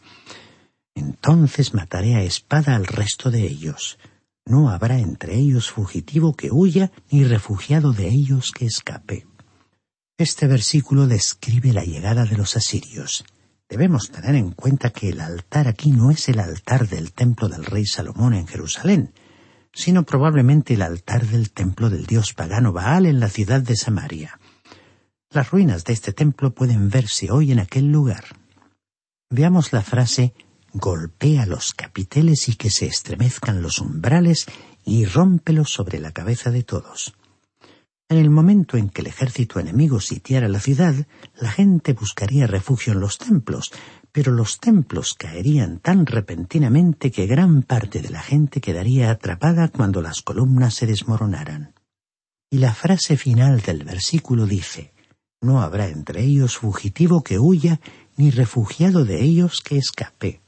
Entonces 0.96 1.74
mataré 1.74 2.16
a 2.16 2.24
espada 2.24 2.76
al 2.76 2.86
resto 2.86 3.32
de 3.32 3.44
ellos. 3.44 3.98
No 4.46 4.70
habrá 4.70 5.00
entre 5.00 5.36
ellos 5.36 5.72
fugitivo 5.72 6.36
que 6.36 6.52
huya 6.52 6.92
ni 7.10 7.24
refugiado 7.24 7.94
de 7.94 8.08
ellos 8.08 8.52
que 8.52 8.66
escape. 8.66 9.26
Este 10.18 10.48
versículo 10.48 11.08
describe 11.08 11.74
la 11.74 11.84
llegada 11.84 12.26
de 12.26 12.38
los 12.38 12.56
asirios. 12.56 13.26
Debemos 13.72 14.12
tener 14.12 14.36
en 14.36 14.52
cuenta 14.52 14.90
que 14.90 15.08
el 15.12 15.22
altar 15.22 15.70
aquí 15.70 15.92
no 15.92 16.12
es 16.12 16.28
el 16.28 16.42
altar 16.42 16.90
del 16.90 17.14
templo 17.14 17.48
del 17.48 17.64
rey 17.64 17.86
Salomón 17.86 18.34
en 18.34 18.46
Jerusalén, 18.46 19.14
sino 19.72 20.04
probablemente 20.04 20.74
el 20.74 20.82
altar 20.82 21.26
del 21.26 21.52
templo 21.52 21.90
del 21.90 22.06
dios 22.06 22.34
pagano 22.34 22.74
Baal 22.74 23.06
en 23.06 23.22
la 23.22 23.30
ciudad 23.30 23.62
de 23.62 23.78
Samaria. 23.78 24.38
Las 25.30 25.52
ruinas 25.52 25.86
de 25.86 25.94
este 25.94 26.12
templo 26.12 26.54
pueden 26.54 26.90
verse 26.90 27.32
hoy 27.32 27.54
en 27.54 27.60
aquel 27.60 27.90
lugar. 27.90 28.26
Veamos 29.30 29.72
la 29.72 29.82
frase 29.84 30.34
golpea 30.74 31.46
los 31.46 31.74
capiteles 31.74 32.50
y 32.50 32.56
que 32.56 32.70
se 32.70 32.88
estremezcan 32.88 33.62
los 33.62 33.80
umbrales 33.80 34.48
y 34.84 35.06
rómpelos 35.06 35.70
sobre 35.70 36.00
la 36.00 36.12
cabeza 36.12 36.52
de 36.52 36.64
todos. 36.64 37.14
En 38.12 38.18
el 38.18 38.30
momento 38.30 38.76
en 38.76 38.90
que 38.90 39.00
el 39.00 39.08
ejército 39.08 39.58
enemigo 39.58 40.02
sitiara 40.02 40.50
la 40.50 40.60
ciudad, 40.60 40.94
la 41.40 41.50
gente 41.50 41.94
buscaría 41.94 42.46
refugio 42.46 42.92
en 42.92 43.00
los 43.00 43.18
templos, 43.18 43.72
pero 44.12 44.34
los 44.34 44.60
templos 44.60 45.14
caerían 45.14 45.80
tan 45.80 46.06
repentinamente 46.06 47.10
que 47.10 47.26
gran 47.26 47.64
parte 47.64 48.02
de 48.02 48.10
la 48.10 48.22
gente 48.22 48.60
quedaría 48.60 49.12
atrapada 49.12 49.70
cuando 49.70 50.02
las 50.02 50.22
columnas 50.24 50.74
se 50.74 50.88
desmoronaran. 50.88 51.74
Y 52.50 52.58
la 52.58 52.74
frase 52.74 53.16
final 53.16 53.62
del 53.62 53.86
versículo 53.86 54.46
dice, 54.46 54.92
No 55.40 55.62
habrá 55.62 55.88
entre 55.88 56.22
ellos 56.22 56.58
fugitivo 56.58 57.24
que 57.24 57.40
huya, 57.40 57.80
ni 58.18 58.30
refugiado 58.30 59.06
de 59.06 59.24
ellos 59.24 59.62
que 59.62 59.78
escape. 59.78 60.42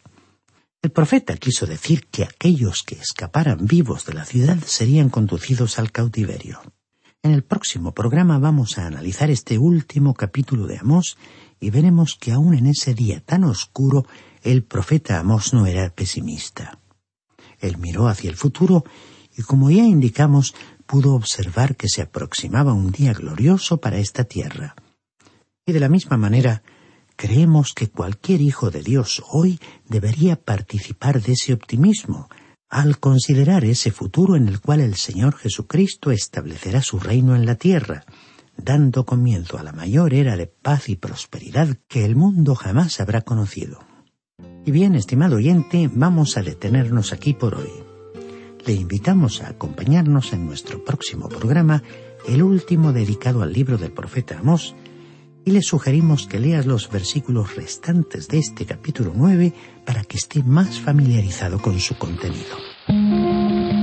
El 0.81 0.91
profeta 0.91 1.37
quiso 1.37 1.65
decir 1.65 2.07
que 2.07 2.25
aquellos 2.25 2.83
que 2.83 2.95
escaparan 2.95 3.65
vivos 3.67 4.05
de 4.05 4.15
la 4.15 4.25
ciudad 4.25 4.57
serían 4.65 5.07
conducidos 5.07 5.79
al 5.79 5.93
cautiverio. 5.93 6.59
En 7.25 7.31
el 7.31 7.45
próximo 7.45 7.93
programa 7.93 8.37
vamos 8.37 8.77
a 8.77 8.85
analizar 8.85 9.31
este 9.31 9.57
último 9.57 10.13
capítulo 10.13 10.67
de 10.67 10.77
Amós 10.79 11.17
y 11.57 11.69
veremos 11.69 12.17
que 12.19 12.33
aún 12.33 12.53
en 12.53 12.65
ese 12.65 12.93
día 12.93 13.21
tan 13.21 13.45
oscuro 13.45 14.05
el 14.41 14.65
profeta 14.65 15.19
Amós 15.19 15.53
no 15.53 15.65
era 15.65 15.89
pesimista. 15.89 16.79
Él 17.61 17.77
miró 17.77 18.09
hacia 18.09 18.29
el 18.29 18.35
futuro 18.35 18.83
y 19.37 19.43
como 19.43 19.71
ya 19.71 19.85
indicamos 19.85 20.53
pudo 20.85 21.15
observar 21.15 21.77
que 21.77 21.87
se 21.87 22.01
aproximaba 22.01 22.73
un 22.73 22.91
día 22.91 23.13
glorioso 23.13 23.77
para 23.77 23.99
esta 23.99 24.25
tierra. 24.25 24.75
Y 25.65 25.71
de 25.71 25.79
la 25.79 25.87
misma 25.87 26.17
manera, 26.17 26.61
creemos 27.15 27.71
que 27.73 27.87
cualquier 27.87 28.41
hijo 28.41 28.69
de 28.69 28.83
Dios 28.83 29.23
hoy 29.31 29.61
debería 29.87 30.35
participar 30.35 31.21
de 31.21 31.31
ese 31.31 31.53
optimismo, 31.53 32.27
al 32.73 32.97
considerar 32.97 33.65
ese 33.65 33.91
futuro 33.91 34.35
en 34.35 34.47
el 34.47 34.59
cual 34.59 34.79
el 34.79 34.95
Señor 34.95 35.35
Jesucristo 35.35 36.09
establecerá 36.09 36.81
su 36.81 36.99
reino 36.99 37.35
en 37.35 37.45
la 37.45 37.53
tierra, 37.53 38.03
dando 38.57 39.05
comienzo 39.05 39.59
a 39.59 39.63
la 39.63 39.71
mayor 39.71 40.15
era 40.15 40.35
de 40.37 40.47
paz 40.47 40.89
y 40.89 40.95
prosperidad 40.95 41.77
que 41.87 42.03
el 42.03 42.15
mundo 42.15 42.55
jamás 42.55 42.99
habrá 42.99 43.21
conocido. 43.21 43.79
Y 44.65 44.71
bien, 44.71 44.95
estimado 44.95 45.35
oyente, 45.35 45.87
vamos 45.93 46.35
a 46.35 46.41
detenernos 46.41 47.13
aquí 47.13 47.35
por 47.35 47.53
hoy. 47.53 47.69
Le 48.65 48.73
invitamos 48.73 49.43
a 49.43 49.49
acompañarnos 49.49 50.33
en 50.33 50.47
nuestro 50.47 50.83
próximo 50.83 51.29
programa, 51.29 51.83
el 52.27 52.41
último 52.41 52.91
dedicado 52.91 53.43
al 53.43 53.53
libro 53.53 53.77
del 53.77 53.91
profeta 53.91 54.39
Amós, 54.39 54.73
y 55.45 55.51
le 55.51 55.61
sugerimos 55.61 56.27
que 56.27 56.39
leas 56.39 56.65
los 56.65 56.89
versículos 56.89 57.55
restantes 57.55 58.27
de 58.27 58.39
este 58.39 58.65
capítulo 58.65 59.13
9 59.15 59.53
para 59.85 60.03
que 60.03 60.17
esté 60.17 60.43
más 60.43 60.79
familiarizado 60.79 61.61
con 61.61 61.79
su 61.79 61.97
contenido. 61.97 63.82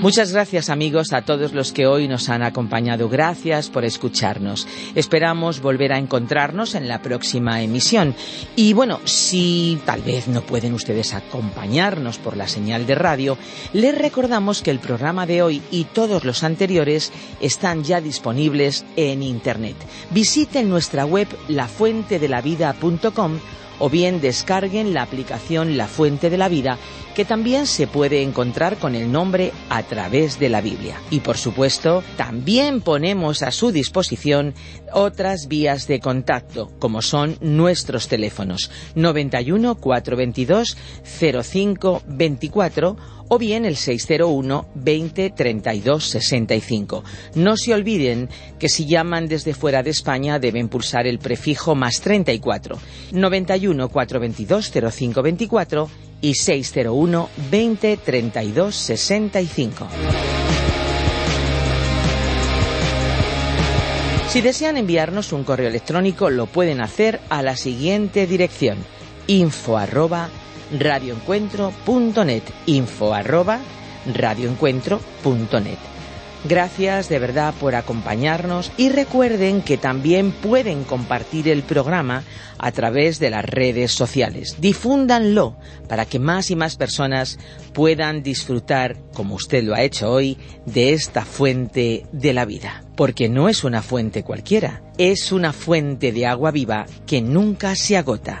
Muchas 0.00 0.32
gracias 0.32 0.70
amigos 0.70 1.12
a 1.12 1.20
todos 1.20 1.52
los 1.52 1.72
que 1.72 1.86
hoy 1.86 2.08
nos 2.08 2.30
han 2.30 2.42
acompañado. 2.42 3.10
Gracias 3.10 3.68
por 3.68 3.84
escucharnos. 3.84 4.66
Esperamos 4.94 5.60
volver 5.60 5.92
a 5.92 5.98
encontrarnos 5.98 6.74
en 6.74 6.88
la 6.88 7.02
próxima 7.02 7.60
emisión. 7.60 8.14
Y 8.56 8.72
bueno, 8.72 9.00
si 9.04 9.78
tal 9.84 10.00
vez 10.00 10.26
no 10.26 10.40
pueden 10.40 10.72
ustedes 10.72 11.12
acompañarnos 11.12 12.16
por 12.16 12.38
la 12.38 12.48
señal 12.48 12.86
de 12.86 12.94
radio, 12.94 13.36
les 13.74 13.96
recordamos 13.96 14.62
que 14.62 14.70
el 14.70 14.78
programa 14.78 15.26
de 15.26 15.42
hoy 15.42 15.60
y 15.70 15.84
todos 15.84 16.24
los 16.24 16.44
anteriores 16.44 17.12
están 17.42 17.84
ya 17.84 18.00
disponibles 18.00 18.86
en 18.96 19.22
Internet. 19.22 19.76
Visiten 20.10 20.70
nuestra 20.70 21.04
web 21.04 21.28
lafuentedelavida.com 21.48 23.38
o 23.80 23.90
bien 23.90 24.20
descarguen 24.20 24.94
la 24.94 25.02
aplicación 25.02 25.76
La 25.76 25.88
Fuente 25.88 26.30
de 26.30 26.38
la 26.38 26.48
Vida, 26.48 26.78
que 27.16 27.24
también 27.24 27.66
se 27.66 27.88
puede 27.88 28.22
encontrar 28.22 28.76
con 28.76 28.94
el 28.94 29.10
nombre 29.10 29.52
a 29.68 29.82
través 29.82 30.38
de 30.38 30.48
la 30.48 30.60
Biblia. 30.60 31.00
Y 31.10 31.20
por 31.20 31.36
supuesto, 31.36 32.04
también 32.16 32.80
ponemos 32.80 33.42
a 33.42 33.50
su 33.50 33.72
disposición 33.72 34.54
otras 34.92 35.48
vías 35.48 35.88
de 35.88 35.98
contacto, 35.98 36.70
como 36.78 37.02
son 37.02 37.36
nuestros 37.40 38.06
teléfonos 38.06 38.70
91 38.94 39.74
422 39.74 40.76
05 41.42 42.02
24 42.06 43.19
o 43.30 43.38
bien 43.38 43.64
el 43.64 43.76
601 43.76 44.66
20 44.74 45.30
32 45.30 46.04
65. 46.04 47.04
No 47.36 47.56
se 47.56 47.72
olviden 47.72 48.28
que 48.58 48.68
si 48.68 48.86
llaman 48.86 49.28
desde 49.28 49.54
fuera 49.54 49.82
de 49.84 49.90
España 49.90 50.40
deben 50.40 50.68
pulsar 50.68 51.06
el 51.06 51.20
prefijo 51.20 51.74
más 51.76 52.00
34 52.00 52.76
91 53.12 53.88
422 53.88 54.72
05 54.92 55.22
24 55.22 55.90
y 56.20 56.34
601 56.34 57.28
20 57.50 57.96
32 57.96 58.74
65. 58.74 59.88
Si 64.28 64.40
desean 64.40 64.76
enviarnos 64.76 65.32
un 65.32 65.44
correo 65.44 65.68
electrónico 65.68 66.30
lo 66.30 66.46
pueden 66.46 66.80
hacer 66.80 67.20
a 67.30 67.42
la 67.42 67.56
siguiente 67.56 68.26
dirección 68.26 68.78
info 69.28 69.76
arroba 69.76 70.28
radioencuentro.net 70.78 72.42
info 72.66 73.14
arroba 73.14 73.60
radioencuentro.net 74.14 75.90
Gracias 76.44 77.10
de 77.10 77.18
verdad 77.18 77.52
por 77.60 77.74
acompañarnos 77.74 78.72
y 78.78 78.88
recuerden 78.88 79.60
que 79.60 79.76
también 79.76 80.32
pueden 80.32 80.84
compartir 80.84 81.48
el 81.48 81.62
programa 81.62 82.24
a 82.56 82.72
través 82.72 83.18
de 83.18 83.28
las 83.28 83.44
redes 83.44 83.92
sociales. 83.92 84.56
Difúndanlo 84.58 85.56
para 85.86 86.06
que 86.06 86.18
más 86.18 86.50
y 86.50 86.56
más 86.56 86.76
personas 86.76 87.38
puedan 87.74 88.22
disfrutar, 88.22 88.96
como 89.12 89.34
usted 89.34 89.62
lo 89.64 89.74
ha 89.74 89.82
hecho 89.82 90.10
hoy, 90.10 90.38
de 90.64 90.94
esta 90.94 91.26
fuente 91.26 92.06
de 92.10 92.32
la 92.32 92.46
vida. 92.46 92.84
Porque 92.96 93.28
no 93.28 93.50
es 93.50 93.62
una 93.62 93.82
fuente 93.82 94.22
cualquiera, 94.22 94.82
es 94.96 95.32
una 95.32 95.52
fuente 95.52 96.10
de 96.10 96.26
agua 96.26 96.52
viva 96.52 96.86
que 97.06 97.20
nunca 97.20 97.76
se 97.76 97.98
agota. 97.98 98.40